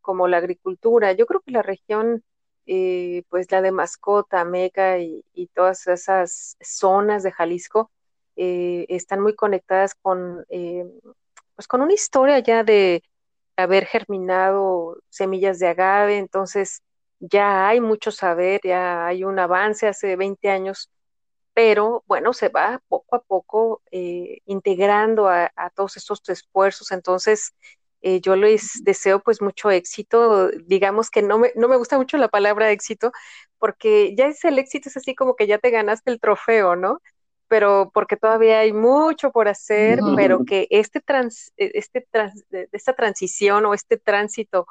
Como 0.00 0.26
la 0.26 0.38
agricultura. 0.38 1.12
Yo 1.12 1.26
creo 1.26 1.40
que 1.40 1.52
la 1.52 1.62
región, 1.62 2.24
eh, 2.66 3.24
pues 3.28 3.50
la 3.50 3.62
de 3.62 3.72
Mascota, 3.72 4.44
Meca 4.44 4.98
y, 4.98 5.24
todas 5.54 5.86
esas 5.86 6.56
zonas 6.60 7.22
de 7.22 7.32
Jalisco, 7.32 7.90
eh, 8.36 8.86
están 8.88 9.20
muy 9.20 9.34
conectadas 9.34 9.94
con, 9.94 10.44
pues 10.48 11.68
con 11.68 11.82
una 11.82 11.92
historia 11.92 12.38
ya 12.38 12.64
de, 12.64 13.02
haber 13.60 13.86
germinado 13.86 14.98
semillas 15.08 15.58
de 15.58 15.68
agave, 15.68 16.18
entonces 16.18 16.82
ya 17.20 17.68
hay 17.68 17.80
mucho 17.80 18.10
saber, 18.10 18.60
ya 18.64 19.06
hay 19.06 19.24
un 19.24 19.38
avance 19.38 19.86
hace 19.86 20.16
20 20.16 20.48
años, 20.50 20.90
pero 21.54 22.02
bueno, 22.06 22.32
se 22.32 22.48
va 22.48 22.82
poco 22.88 23.16
a 23.16 23.22
poco 23.22 23.82
eh, 23.90 24.38
integrando 24.46 25.28
a, 25.28 25.50
todos 25.74 25.96
estos 25.96 26.22
esfuerzos, 26.28 26.92
entonces 26.92 27.54
Eh, 28.02 28.20
yo 28.20 28.36
les 28.36 28.82
deseo 28.84 29.20
pues 29.20 29.42
mucho 29.42 29.70
éxito. 29.70 30.50
Digamos 30.66 31.10
que 31.10 31.22
no 31.22 31.38
me, 31.38 31.52
no 31.56 31.68
me 31.68 31.76
gusta 31.76 31.98
mucho 31.98 32.16
la 32.16 32.28
palabra 32.28 32.70
éxito 32.70 33.12
porque 33.58 34.14
ya 34.16 34.26
es 34.26 34.44
el 34.44 34.58
éxito, 34.58 34.88
es 34.88 34.96
así 34.96 35.14
como 35.14 35.36
que 35.36 35.46
ya 35.46 35.58
te 35.58 35.70
ganaste 35.70 36.10
el 36.10 36.20
trofeo, 36.20 36.76
¿no? 36.76 37.00
Pero 37.48 37.90
porque 37.92 38.16
todavía 38.16 38.60
hay 38.60 38.72
mucho 38.72 39.32
por 39.32 39.48
hacer, 39.48 40.00
pero 40.16 40.44
que 40.44 40.66
este 40.70 41.00
trans, 41.00 41.52
e, 41.56 41.72
este 41.74 42.06
trans, 42.10 42.44
esta 42.72 42.94
transición 42.94 43.66
o 43.66 43.74
este 43.74 43.98
tránsito 43.98 44.66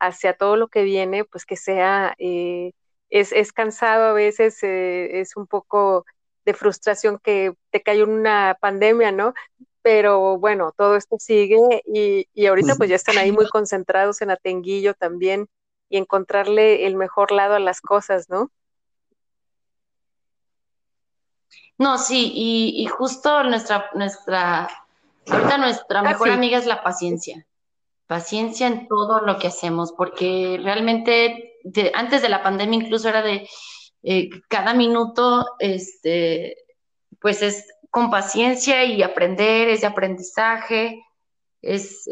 hacia 0.00 0.34
todo 0.34 0.56
lo 0.56 0.68
que 0.68 0.82
viene, 0.82 1.24
pues 1.24 1.46
que 1.46 1.56
sea, 1.56 2.14
eh, 2.18 2.72
es, 3.10 3.32
es, 3.32 3.52
cansado 3.52 4.06
a 4.06 4.12
veces, 4.14 4.62
eh, 4.62 5.20
es 5.20 5.36
un 5.36 5.46
poco 5.46 6.06
de 6.44 6.54
frustración 6.54 7.18
que 7.22 7.54
te 7.70 7.82
cae 7.82 8.02
una 8.02 8.56
pandemia, 8.60 9.12
¿no? 9.12 9.34
Pero 9.82 10.38
bueno, 10.38 10.72
todo 10.76 10.96
esto 10.96 11.16
sigue 11.18 11.82
y, 11.86 12.28
y 12.34 12.46
ahorita 12.46 12.76
pues 12.76 12.88
ya 12.90 12.96
están 12.96 13.18
ahí 13.18 13.32
muy 13.32 13.48
concentrados 13.48 14.22
en 14.22 14.30
Atenguillo 14.30 14.94
también 14.94 15.48
y 15.88 15.98
encontrarle 15.98 16.86
el 16.86 16.96
mejor 16.96 17.32
lado 17.32 17.54
a 17.54 17.60
las 17.60 17.80
cosas, 17.80 18.30
¿no? 18.30 18.50
No, 21.82 21.98
sí, 21.98 22.32
y, 22.34 22.86
justo 22.86 23.42
nuestra, 23.42 23.90
nuestra, 23.94 24.68
ahorita 25.26 25.58
nuestra 25.58 26.00
ah, 26.00 26.02
mejor 26.02 26.30
amiga 26.30 26.56
es 26.58 26.66
la 26.66 26.82
paciencia. 26.82 27.44
Paciencia 28.06 28.68
en 28.68 28.86
todo 28.86 29.20
lo 29.20 29.36
que 29.38 29.48
hacemos, 29.48 29.92
porque 29.92 30.60
realmente 30.62 31.58
antes 31.94 32.22
de 32.22 32.28
la 32.28 32.42
pandemia 32.42 32.78
incluso 32.78 33.08
era 33.08 33.22
de 33.22 33.48
eh, 34.04 34.30
cada 34.48 34.74
minuto, 34.74 35.44
este, 35.58 36.56
pues 37.20 37.42
es 37.42 37.66
con 37.92 38.10
paciencia 38.10 38.84
y 38.84 39.02
aprender, 39.02 39.68
es 39.68 39.82
de 39.82 39.86
aprendizaje, 39.86 41.04
es, 41.60 42.04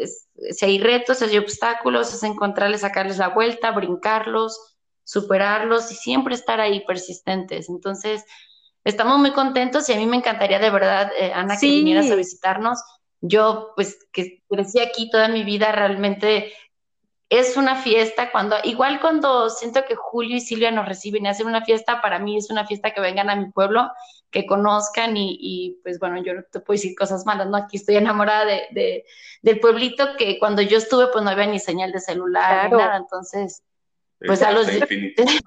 si 0.50 0.64
hay 0.66 0.78
retos, 0.78 1.18
si 1.18 1.24
hay 1.24 1.38
obstáculos, 1.38 2.12
es 2.12 2.22
encontrarles, 2.22 2.82
sacarles 2.82 3.16
la 3.16 3.28
vuelta, 3.28 3.70
brincarlos, 3.70 4.76
superarlos 5.04 5.90
y 5.90 5.94
siempre 5.94 6.34
estar 6.34 6.60
ahí 6.60 6.84
persistentes. 6.84 7.70
Entonces, 7.70 8.26
estamos 8.84 9.18
muy 9.18 9.32
contentos 9.32 9.88
y 9.88 9.94
a 9.94 9.96
mí 9.96 10.04
me 10.04 10.18
encantaría 10.18 10.58
de 10.58 10.68
verdad, 10.68 11.10
eh, 11.18 11.32
Ana, 11.32 11.56
que 11.58 11.66
vinieras 11.66 12.10
a 12.10 12.14
visitarnos. 12.14 12.78
Yo, 13.22 13.72
pues, 13.74 14.06
que 14.12 14.42
crecí 14.50 14.80
aquí 14.80 15.08
toda 15.08 15.28
mi 15.28 15.44
vida, 15.44 15.72
realmente 15.72 16.52
es 17.30 17.56
una 17.56 17.76
fiesta 17.76 18.30
cuando, 18.30 18.56
igual 18.64 19.00
cuando 19.00 19.48
siento 19.48 19.86
que 19.88 19.94
Julio 19.94 20.36
y 20.36 20.40
Silvia 20.40 20.72
nos 20.72 20.86
reciben 20.86 21.24
y 21.24 21.28
hacen 21.28 21.46
una 21.46 21.64
fiesta, 21.64 22.02
para 22.02 22.18
mí 22.18 22.36
es 22.36 22.50
una 22.50 22.66
fiesta 22.66 22.90
que 22.90 23.00
vengan 23.00 23.30
a 23.30 23.36
mi 23.36 23.50
pueblo, 23.50 23.90
que 24.30 24.46
conozcan 24.46 25.16
y, 25.16 25.78
pues 25.82 25.98
bueno, 25.98 26.22
yo 26.22 26.34
no 26.34 26.42
te 26.44 26.60
puedo 26.60 26.76
decir 26.76 26.94
cosas 26.96 27.26
malas, 27.26 27.48
¿no? 27.48 27.56
Aquí 27.56 27.76
estoy 27.76 27.96
enamorada 27.96 28.44
de, 28.44 29.04
del 29.42 29.60
pueblito 29.60 30.16
que 30.16 30.38
cuando 30.38 30.62
yo 30.62 30.78
estuve 30.78 31.08
pues 31.08 31.24
no 31.24 31.30
había 31.30 31.46
ni 31.46 31.58
señal 31.58 31.92
de 31.92 32.00
celular 32.00 32.70
ni 32.70 32.78
nada, 32.78 32.96
entonces 32.96 33.62
pues 34.18 34.42
a 34.42 34.52
los... 34.52 34.66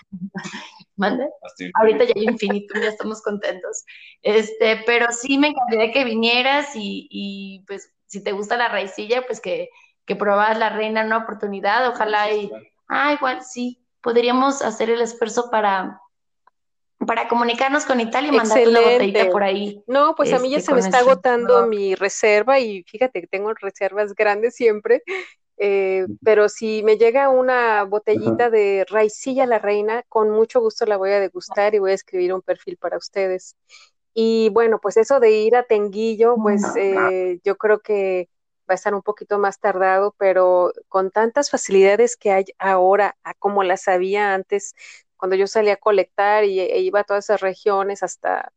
¿Mande? 0.96 1.28
Ahorita 1.74 2.04
ya 2.04 2.14
hay 2.16 2.26
infinito, 2.26 2.80
ya 2.80 2.90
estamos 2.90 3.22
contentos. 3.24 3.84
Este, 4.22 4.84
pero 4.86 5.08
sí 5.12 5.40
me 5.40 5.48
encantaría 5.48 5.92
que 5.92 6.04
vinieras 6.04 6.76
y, 6.76 7.08
y 7.10 7.64
pues 7.66 7.92
si 8.06 8.24
te 8.24 8.32
gusta 8.32 8.58
la 8.58 8.68
raicilla, 8.68 9.26
pues 9.26 9.42
que 9.42 9.70
que 10.06 10.16
probabas 10.16 10.58
la 10.58 10.70
reina 10.70 11.06
una 11.06 11.20
oportunidad, 11.20 11.88
ojalá 11.88 12.32
y, 12.32 12.52
ah, 12.88 13.14
igual 13.14 13.44
sí, 13.44 13.86
podríamos 14.02 14.62
hacer 14.62 14.90
el 14.90 15.02
esfuerzo 15.02 15.50
para, 15.50 16.00
para 17.06 17.28
comunicarnos 17.28 17.86
con 17.86 18.00
Italia 18.00 18.30
y 18.30 18.36
mandar 18.36 18.68
una 18.68 18.82
botellita 18.82 19.30
por 19.30 19.44
ahí. 19.44 19.84
No, 19.88 20.16
pues 20.16 20.34
a 20.34 20.40
mí 20.40 20.50
ya 20.50 20.58
este, 20.58 20.68
se 20.68 20.74
me 20.74 20.80
está 20.80 21.00
agotando 21.00 21.68
mi 21.68 21.96
reserva 21.96 22.60
y 22.60 22.84
fíjate 22.84 23.22
que 23.22 23.28
tengo 23.28 23.54
reservas 23.54 24.14
grandes 24.14 24.56
siempre, 24.56 25.04
eh, 25.58 26.06
pero 26.24 26.50
si 26.50 26.84
me 26.84 26.98
llega 26.98 27.30
una 27.30 27.84
botellita 27.84 28.50
de 28.50 28.86
raicilla 28.90 29.46
la 29.46 29.60
reina, 29.60 30.04
con 30.10 30.30
mucho 30.30 30.60
gusto 30.60 30.86
la 30.86 30.98
voy 30.98 31.12
a 31.12 31.20
degustar 31.20 31.76
y 31.76 31.80
voy 31.80 31.92
a 31.92 31.96
escribir 31.96 32.34
un 32.34 32.42
perfil 32.42 32.78
para 32.78 32.98
ustedes. 32.98 33.56
Y 34.14 34.50
bueno, 34.50 34.80
pues 34.80 34.98
eso 34.98 35.20
de 35.20 35.32
ir 35.32 35.56
a 35.56 35.64
Tenguillo, 35.64 36.36
pues 36.42 36.64
eh, 36.76 37.40
yo 37.44 37.58
creo 37.58 37.80
que 37.80 38.30
va 38.70 38.74
a 38.74 38.76
estar 38.76 38.94
un 38.94 39.02
poquito 39.02 39.40
más 39.40 39.60
tardado, 39.60 40.16
pero 40.18 40.72
con 40.88 41.12
tantas 41.12 41.50
facilidades 41.50 42.16
que 42.16 42.32
hay 42.32 42.46
ahora, 42.60 43.18
como 43.40 43.64
las 43.64 43.88
había 43.88 44.34
antes, 44.34 44.76
cuando 45.18 45.36
yo 45.36 45.48
salía 45.48 45.74
a 45.74 45.78
colectar 45.78 46.44
y, 46.46 46.60
e 46.60 46.80
iba 46.82 47.02
a 47.02 47.04
todas 47.04 47.26
esas 47.26 47.42
regiones 47.42 48.04
hasta, 48.04 48.52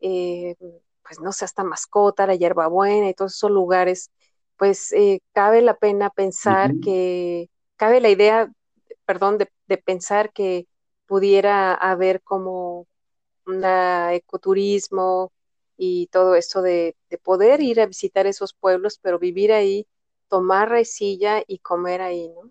eh, 0.00 0.56
pues 1.02 1.20
no 1.20 1.32
sé, 1.32 1.44
hasta 1.44 1.64
Mascota, 1.64 2.26
la 2.26 2.34
Hierbabuena 2.34 3.08
y 3.08 3.14
todos 3.14 3.34
esos 3.36 3.50
lugares, 3.50 4.10
pues 4.56 4.92
eh, 4.92 5.20
cabe 5.32 5.62
la 5.62 5.74
pena 5.74 6.10
pensar 6.10 6.74
que, 6.82 7.50
cabe 7.76 8.00
la 8.00 8.10
idea, 8.10 8.50
perdón, 9.06 9.38
de, 9.38 9.48
de 9.66 9.78
pensar 9.78 10.32
que 10.32 10.66
pudiera 11.06 11.74
haber 11.74 12.22
como 12.22 12.86
un 13.46 13.64
ecoturismo, 13.64 15.32
y 15.78 16.08
todo 16.08 16.34
esto 16.34 16.60
de, 16.60 16.96
poder 17.22 17.62
ir 17.62 17.80
a 17.80 17.86
visitar 17.86 18.26
esos 18.26 18.52
pueblos, 18.52 18.98
pero 19.00 19.18
vivir 19.18 19.52
ahí, 19.52 19.86
tomar 20.28 20.68
raicilla 20.68 21.42
y 21.46 21.60
comer 21.60 22.02
ahí, 22.02 22.28
¿no? 22.28 22.50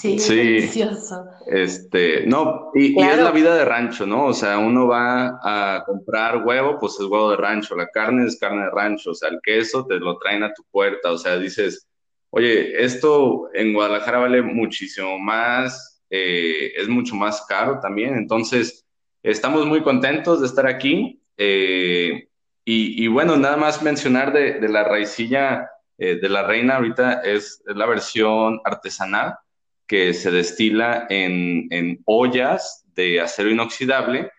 Sí, 0.00 0.16
delicioso. 0.16 1.24
Este, 1.46 2.26
no, 2.26 2.70
y, 2.74 3.00
es 3.00 3.18
la 3.18 3.30
vida 3.32 3.56
de 3.56 3.64
rancho, 3.64 4.06
¿no? 4.06 4.26
O 4.26 4.32
sea, 4.32 4.58
uno 4.58 4.86
va 4.86 5.40
a 5.42 5.82
comprar 5.84 6.44
huevo, 6.44 6.78
pues 6.78 6.94
es 7.00 7.06
huevo 7.06 7.30
de 7.30 7.36
rancho, 7.36 7.74
la 7.74 7.88
carne 7.88 8.26
es 8.26 8.38
carne 8.38 8.64
de 8.64 8.70
rancho, 8.70 9.10
o 9.10 9.14
sea, 9.14 9.28
el 9.30 9.40
queso 9.42 9.86
te 9.86 9.98
lo 9.98 10.18
traen 10.18 10.44
a 10.44 10.52
tu 10.52 10.62
puerta, 10.70 11.10
o 11.10 11.18
sea, 11.18 11.36
dices, 11.36 11.88
oye, 12.30 12.84
esto 12.84 13.48
en 13.54 13.72
Guadalajara 13.72 14.18
vale 14.18 14.42
muchísimo 14.42 15.18
más, 15.18 16.02
eh, 16.10 16.72
es 16.76 16.88
mucho 16.88 17.16
más 17.16 17.44
caro 17.48 17.80
también, 17.80 18.14
entonces, 18.14 18.84
Estamos 19.22 19.66
muy 19.66 19.82
contentos 19.82 20.40
de 20.40 20.46
estar 20.46 20.66
aquí. 20.66 21.20
Eh, 21.36 22.28
y, 22.64 23.06
bueno, 23.08 23.36
nada 23.36 23.56
más 23.56 23.82
mencionar 23.82 24.32
de, 24.32 24.60
la 24.68 24.84
raicilla 24.84 25.70
eh, 25.96 26.18
de 26.20 26.28
la 26.28 26.42
reina, 26.42 26.76
ahorita 26.76 27.22
es, 27.22 27.62
la 27.64 27.86
versión 27.86 28.60
artesanal 28.62 29.36
que 29.88 30.12
se 30.12 30.30
destila 30.30 31.06
en, 31.08 32.00
ollas 32.04 32.84
de 32.94 33.20
acero 33.20 33.50
inoxidable. 33.50 34.30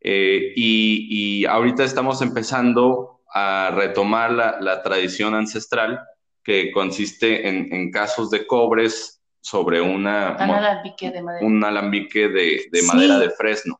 Eh, 0.00 0.52
y, 0.56 1.44
ahorita 1.46 1.84
estamos 1.84 2.20
empezando 2.22 3.20
a 3.32 3.70
retomar 3.74 4.32
la, 4.32 4.82
tradición 4.82 5.34
ancestral 5.34 6.00
que 6.42 6.72
consiste 6.72 7.46
en, 7.48 7.90
casos 7.92 8.30
de 8.30 8.46
cobres 8.46 9.22
sobre 9.40 9.80
una, 9.80 10.36
un 10.40 10.50
alambique 10.50 11.10
de 11.10 11.22
madera, 11.22 11.46
un 11.46 11.64
alambique 11.64 12.28
de, 12.28 12.82
madera 12.86 13.18
de 13.18 13.30
fresno. 13.30 13.78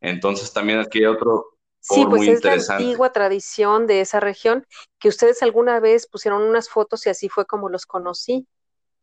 Entonces 0.00 0.52
también 0.52 0.78
aquí 0.78 1.00
hay 1.00 1.06
otro 1.06 1.46
Sí, 1.82 2.04
pues 2.04 2.28
es 2.28 2.44
la 2.44 2.76
antigua 2.76 3.10
tradición 3.10 3.86
de 3.86 4.02
esa 4.02 4.20
región, 4.20 4.66
que 4.98 5.08
ustedes 5.08 5.42
alguna 5.42 5.80
vez 5.80 6.06
pusieron 6.06 6.42
unas 6.42 6.68
fotos 6.68 7.06
y 7.06 7.10
así 7.10 7.30
fue 7.30 7.46
como 7.46 7.70
los 7.70 7.86
conocí, 7.86 8.46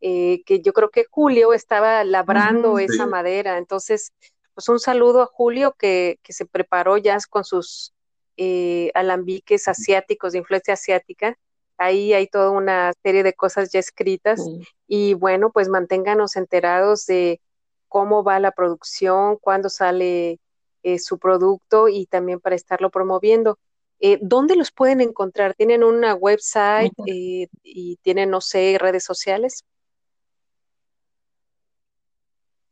eh, 0.00 0.42
que 0.44 0.60
yo 0.60 0.72
creo 0.72 0.90
que 0.90 1.04
Julio 1.10 1.52
estaba 1.52 2.04
labrando 2.04 2.78
esa 2.78 3.06
madera, 3.06 3.58
entonces, 3.58 4.12
pues 4.54 4.68
un 4.68 4.78
saludo 4.78 5.22
a 5.22 5.26
Julio 5.26 5.74
que, 5.78 6.18
que 6.22 6.32
se 6.32 6.46
preparó 6.46 6.96
ya 6.96 7.18
con 7.28 7.44
sus 7.44 7.92
eh, 8.36 8.90
alambiques 8.94 9.68
asiáticos 9.68 10.32
de 10.32 10.38
influencia 10.38 10.74
asiática, 10.74 11.36
ahí 11.78 12.12
hay 12.12 12.26
toda 12.26 12.50
una 12.50 12.92
serie 13.02 13.22
de 13.22 13.32
cosas 13.32 13.70
ya 13.72 13.78
escritas 13.78 14.40
y 14.86 15.14
bueno, 15.14 15.50
pues 15.52 15.68
manténganos 15.68 16.36
enterados 16.36 17.06
de 17.06 17.40
cómo 17.88 18.22
va 18.22 18.40
la 18.40 18.52
producción, 18.52 19.38
cuándo 19.40 19.68
sale 19.68 20.40
eh, 20.82 20.98
su 20.98 21.18
producto 21.18 21.88
y 21.88 22.06
también 22.06 22.40
para 22.40 22.56
estarlo 22.56 22.90
promoviendo. 22.90 23.58
Eh, 24.00 24.18
¿Dónde 24.20 24.54
los 24.54 24.70
pueden 24.70 25.00
encontrar? 25.00 25.54
¿Tienen 25.54 25.82
una 25.82 26.14
website 26.14 26.92
eh, 27.06 27.48
y 27.62 27.96
tienen, 28.02 28.30
no 28.30 28.40
sé, 28.40 28.76
redes 28.78 29.04
sociales? 29.04 29.64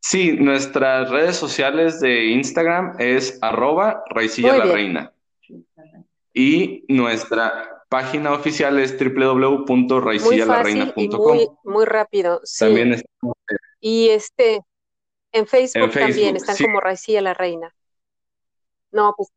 Sí, 0.09 0.31
nuestras 0.31 1.09
redes 1.09 1.35
sociales 1.35 1.99
de 1.99 2.27
Instagram 2.27 2.95
es 2.97 3.37
arroba 3.41 4.05
raicilla 4.09 4.55
la 4.55 4.63
reina. 4.63 5.11
Y 6.33 6.85
nuestra 6.87 7.83
página 7.89 8.31
oficial 8.31 8.79
es 8.79 8.97
www.raicillalarreina.com. 8.97 11.35
Muy, 11.35 11.49
muy 11.65 11.83
rápido. 11.83 12.39
También 12.57 13.03
Y 13.81 14.07
este, 14.07 14.61
en 15.33 15.45
Facebook, 15.45 15.91
también 15.91 16.37
están 16.37 16.55
como 16.55 16.79
Raicilla 16.79 17.21
la 17.21 17.33
Reina. 17.33 17.75
No, 18.93 19.13
pues. 19.17 19.27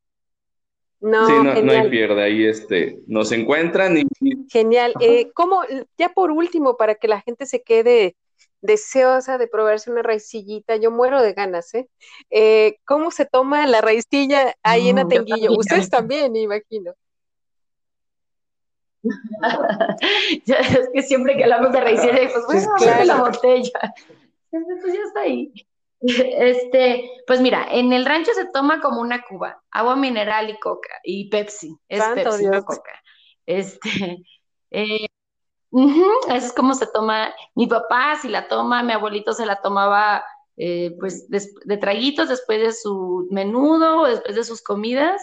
No, 1.01 1.27
sí, 1.27 1.33
no, 1.65 1.73
hay 1.73 1.91
pierde, 1.91 2.23
ahí 2.23 2.45
este, 2.45 3.01
nos 3.09 3.33
encuentran 3.33 3.99
y... 3.99 4.05
Genial. 4.49 4.95
Eh, 5.01 5.33
¿Cómo, 5.35 5.63
ya 5.99 6.11
por 6.11 6.31
último, 6.31 6.77
para 6.77 6.95
que 6.95 7.09
la 7.09 7.21
gente 7.23 7.47
se 7.47 7.65
quede 7.65 8.15
deseosa 8.63 9.39
de 9.39 9.49
probarse 9.49 9.91
una 9.91 10.03
raicillita, 10.03 10.77
yo 10.77 10.91
muero 10.91 11.23
de 11.23 11.33
ganas, 11.33 11.75
¿eh? 11.75 11.89
eh 12.31 12.77
cómo 12.85 13.11
se 13.11 13.27
toma 13.27 13.67
la 13.67 13.81
raicilla 13.81 14.55
ahí 14.63 14.89
en 14.89 14.99
Atenguillo? 14.99 15.53
Ustedes 15.53 15.91
también, 15.91 16.37
imagino. 16.37 16.95
es 20.47 20.89
que 20.93 21.03
siempre 21.03 21.37
que 21.37 21.45
hablamos 21.45 21.73
de 21.73 21.81
raicilla, 21.81 22.31
pues 22.33 22.47
bueno, 22.47 22.71
claro. 22.79 23.05
la 23.05 23.17
botella. 23.17 23.81
Pues 24.53 24.95
ya 24.95 25.01
está 25.07 25.21
ahí. 25.21 25.53
Este, 26.01 27.11
pues 27.27 27.41
mira, 27.41 27.67
en 27.71 27.93
el 27.93 28.07
rancho 28.07 28.33
se 28.33 28.47
toma 28.47 28.81
como 28.81 29.01
una 29.01 29.23
cuba, 29.23 29.63
agua 29.71 29.97
mineral 29.97 30.49
y 30.49 30.59
coca, 30.59 30.99
y 31.05 31.29
Pepsi, 31.29 31.77
es 31.89 32.03
Pepsi, 32.15 32.47
no 32.47 32.65
coca. 32.65 33.03
Este, 33.45 34.25
eh, 34.71 35.07
eso 35.73 36.47
es 36.47 36.53
como 36.53 36.75
se 36.75 36.87
toma, 36.87 37.33
mi 37.55 37.67
papá 37.67 38.19
si 38.21 38.29
la 38.29 38.49
toma, 38.49 38.83
mi 38.83 38.93
abuelito 38.93 39.33
se 39.33 39.47
la 39.47 39.61
tomaba 39.61 40.25
eh, 40.57 40.97
pues 40.99 41.29
de, 41.29 41.43
de, 41.65 41.77
traguitos 41.77 42.29
después 42.29 42.61
de 42.61 42.73
su 42.73 43.29
menudo, 43.31 44.05
después 44.05 44.35
de 44.35 44.45
sus 44.45 44.63
comidas, 44.63 45.23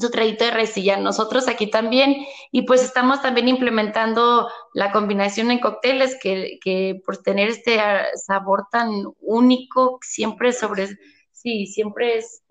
su 0.00 0.10
traguito 0.10 0.44
de 0.44 0.52
raicilla. 0.52 0.96
Nosotros 0.96 1.48
aquí 1.48 1.68
también, 1.68 2.24
y 2.50 2.62
pues 2.62 2.82
estamos 2.82 3.20
también 3.20 3.48
implementando 3.48 4.48
la 4.72 4.90
combinación 4.92 5.50
en 5.50 5.60
cócteles 5.60 6.16
que, 6.22 6.58
que 6.62 7.00
por 7.04 7.18
tener 7.18 7.48
este 7.48 7.78
ah, 7.80 8.06
sabor 8.14 8.64
tan 8.70 9.04
único, 9.20 9.98
siempre 10.02 10.52
sobre, 10.52 10.88
sí, 11.32 11.66
siempre 11.66 12.18
es, 12.18 12.42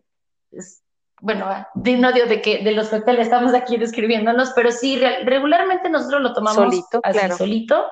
bueno, 1.22 1.46
ah, 1.46 1.70
no 1.76 2.12
digo 2.12 2.26
de 2.26 2.42
que 2.42 2.64
de 2.64 2.72
los 2.72 2.90
cócteles 2.90 3.28
estamos 3.28 3.54
aquí 3.54 3.78
describiéndonos, 3.78 4.52
pero 4.56 4.72
sí, 4.72 5.00
regularmente 5.24 5.88
nosotros 5.88 6.22
lo 6.22 6.34
tomamos 6.34 6.56
solito, 6.56 7.00
así 7.04 7.20
claro. 7.20 7.38
solito, 7.38 7.86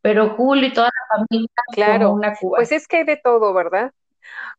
pero 0.00 0.30
Julio 0.36 0.68
y 0.68 0.72
toda 0.72 0.86
la 0.86 1.16
familia 1.16 1.48
claro. 1.72 2.12
una 2.12 2.36
cuba. 2.36 2.58
Pues 2.58 2.70
es 2.70 2.86
que 2.86 2.98
hay 2.98 3.04
de 3.04 3.16
todo, 3.16 3.52
¿verdad? 3.52 3.92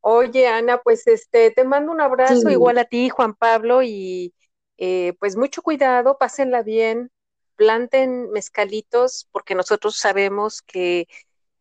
Oye, 0.01 0.45
Ana, 0.47 0.77
pues 0.79 1.07
este, 1.07 1.51
te 1.51 1.63
mando 1.63 1.89
un 1.91 2.01
abrazo 2.01 2.49
igual 2.49 2.77
a 2.79 2.85
ti, 2.85 3.07
Juan 3.07 3.33
Pablo, 3.33 3.81
y 3.81 4.33
eh, 4.77 5.13
pues 5.19 5.37
mucho 5.37 5.61
cuidado, 5.61 6.17
pásenla 6.17 6.63
bien, 6.63 7.09
planten 7.55 8.29
mezcalitos, 8.31 9.29
porque 9.31 9.55
nosotros 9.55 9.95
sabemos 9.95 10.61
que 10.61 11.07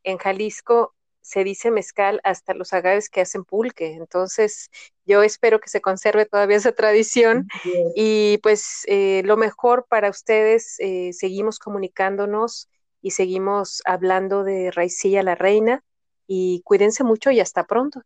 en 0.03 0.19
Jalisco 0.19 0.96
se 1.27 1.43
dice 1.43 1.73
mezcal 1.73 2.21
hasta 2.23 2.55
los 2.55 2.73
agaves 2.73 3.11
que 3.11 3.21
hacen 3.21 3.45
pulque. 3.45 3.95
Entonces, 3.95 4.71
yo 5.05 5.25
espero 5.25 5.59
que 5.59 5.69
se 5.69 5.81
conserve 5.81 6.25
todavía 6.25 6.57
esa 6.57 6.71
tradición 6.71 7.49
y 7.97 8.39
pues 8.45 8.85
eh, 8.87 9.23
lo 9.25 9.37
mejor 9.37 9.87
para 9.89 10.09
ustedes, 10.09 10.77
eh, 10.79 11.13
seguimos 11.13 11.59
comunicándonos 11.59 12.69
y 13.03 13.11
seguimos 13.11 13.83
hablando 13.87 14.45
de 14.45 14.71
Raicilla 14.71 15.25
la 15.25 15.35
Reina 15.35 15.83
y 16.29 16.63
cuídense 16.65 17.03
mucho 17.03 17.33
y 17.33 17.41
hasta 17.41 17.65
pronto. 17.65 18.03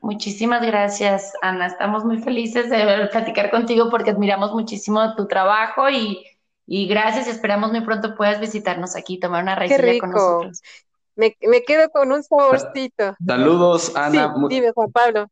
Muchísimas 0.00 0.64
gracias, 0.64 1.32
Ana. 1.42 1.66
Estamos 1.66 2.04
muy 2.04 2.18
felices 2.18 2.70
de 2.70 3.08
platicar 3.10 3.50
contigo 3.50 3.90
porque 3.90 4.10
admiramos 4.10 4.52
muchísimo 4.52 5.16
tu 5.16 5.26
trabajo 5.26 5.90
y, 5.90 6.24
y 6.66 6.88
gracias 6.88 7.26
y 7.26 7.30
esperamos 7.30 7.70
muy 7.70 7.82
pronto 7.82 8.16
puedas 8.16 8.40
visitarnos 8.40 8.96
aquí, 8.96 9.18
tomar 9.18 9.42
una 9.42 9.54
raicilla 9.54 9.98
con 10.00 10.10
nosotros. 10.10 10.62
Me, 11.14 11.36
me, 11.40 11.62
quedo 11.62 11.88
con 11.90 12.12
un 12.12 12.22
saborcito. 12.22 13.16
Saludos, 13.24 13.96
Ana. 13.96 14.34
Sí, 14.34 14.42
dime, 14.50 14.72
Juan 14.72 14.92
Pablo. 14.92 15.28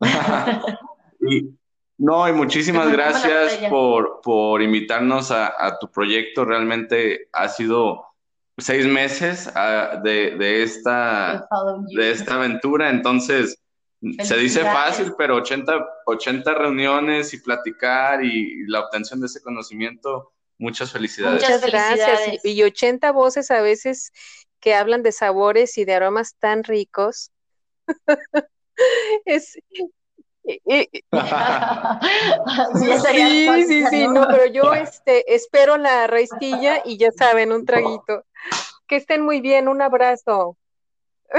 y, 1.20 1.50
no, 1.98 2.28
y 2.28 2.32
muchísimas 2.32 2.90
gracias 2.90 3.58
por, 3.70 4.20
por 4.22 4.60
invitarnos 4.62 5.30
a, 5.30 5.54
a, 5.58 5.78
tu 5.78 5.90
proyecto. 5.90 6.44
Realmente 6.44 7.28
ha 7.32 7.48
sido 7.48 8.04
seis 8.58 8.86
meses 8.86 9.48
uh, 9.54 10.02
de, 10.02 10.36
de, 10.36 10.62
esta, 10.62 11.48
de 11.94 12.10
esta 12.10 12.34
aventura. 12.34 12.90
Entonces, 12.90 13.60
se 14.22 14.36
dice 14.36 14.62
fácil, 14.62 15.14
pero 15.16 15.36
80, 15.36 15.86
80 16.06 16.54
reuniones 16.54 17.32
y 17.32 17.40
platicar 17.40 18.24
y 18.24 18.66
la 18.66 18.80
obtención 18.80 19.20
de 19.20 19.26
ese 19.26 19.42
conocimiento, 19.42 20.32
muchas 20.58 20.92
felicidades. 20.92 21.42
Muchas 21.42 21.66
gracias. 21.66 22.44
Y 22.44 22.62
80 22.62 23.12
voces 23.12 23.50
a 23.50 23.60
veces 23.60 24.12
que 24.60 24.74
hablan 24.74 25.02
de 25.02 25.12
sabores 25.12 25.78
y 25.78 25.84
de 25.84 25.94
aromas 25.94 26.34
tan 26.38 26.64
ricos. 26.64 27.30
es, 29.24 29.58
sí, 33.06 33.64
sí, 33.66 33.84
sí, 33.90 34.06
no, 34.06 34.28
pero 34.28 34.46
yo 34.46 34.72
este, 34.74 35.34
espero 35.34 35.76
la 35.76 36.06
raistilla 36.06 36.82
y 36.84 36.98
ya 36.98 37.10
saben, 37.10 37.52
un 37.52 37.64
traguito. 37.64 38.24
Que 38.86 38.94
estén 38.96 39.22
muy 39.22 39.40
bien, 39.40 39.66
un 39.66 39.82
abrazo. 39.82 40.56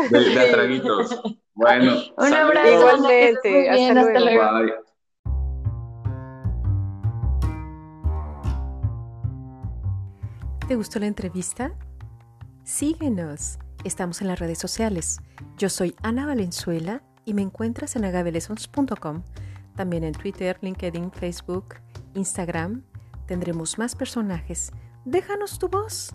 De, 0.09 0.19
de 0.19 0.47
traguitos. 0.51 1.21
Bueno, 1.59 2.03
un 2.17 2.33
abrazo. 2.35 2.71
Igualmente. 2.71 3.67
Hasta, 3.67 4.19
luego. 4.19 4.85
¿Te 10.67 10.75
gustó 10.75 10.99
la 10.99 11.07
entrevista? 11.07 11.71
Síguenos. 12.65 13.57
Estamos 13.85 14.19
en 14.19 14.27
las 14.27 14.37
redes 14.37 14.57
sociales. 14.57 15.21
Yo 15.57 15.69
soy 15.69 15.95
Ana 16.03 16.25
Valenzuela 16.25 17.03
y 17.23 17.33
me 17.33 17.41
encuentras 17.41 17.95
en 17.95 18.03
agabelessons.com. 18.03 19.23
También 19.77 20.03
en 20.03 20.11
Twitter, 20.11 20.57
LinkedIn, 20.59 21.13
Facebook, 21.13 21.75
Instagram. 22.15 22.83
Tendremos 23.27 23.77
más 23.77 23.95
personajes. 23.95 24.73
Déjanos 25.05 25.57
tu 25.57 25.69
voz. 25.69 26.13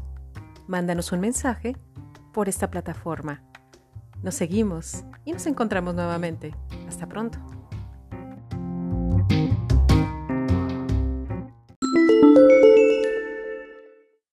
Mándanos 0.67 1.13
un 1.13 1.21
mensaje 1.21 1.75
por 2.35 2.51
esta 2.51 2.71
plataforma. 2.71 3.43
Nos 4.23 4.35
seguimos 4.35 5.03
y 5.25 5.33
nos 5.33 5.47
encontramos 5.47 5.95
nuevamente. 5.95 6.55
Hasta 6.87 7.09
pronto. 7.09 7.39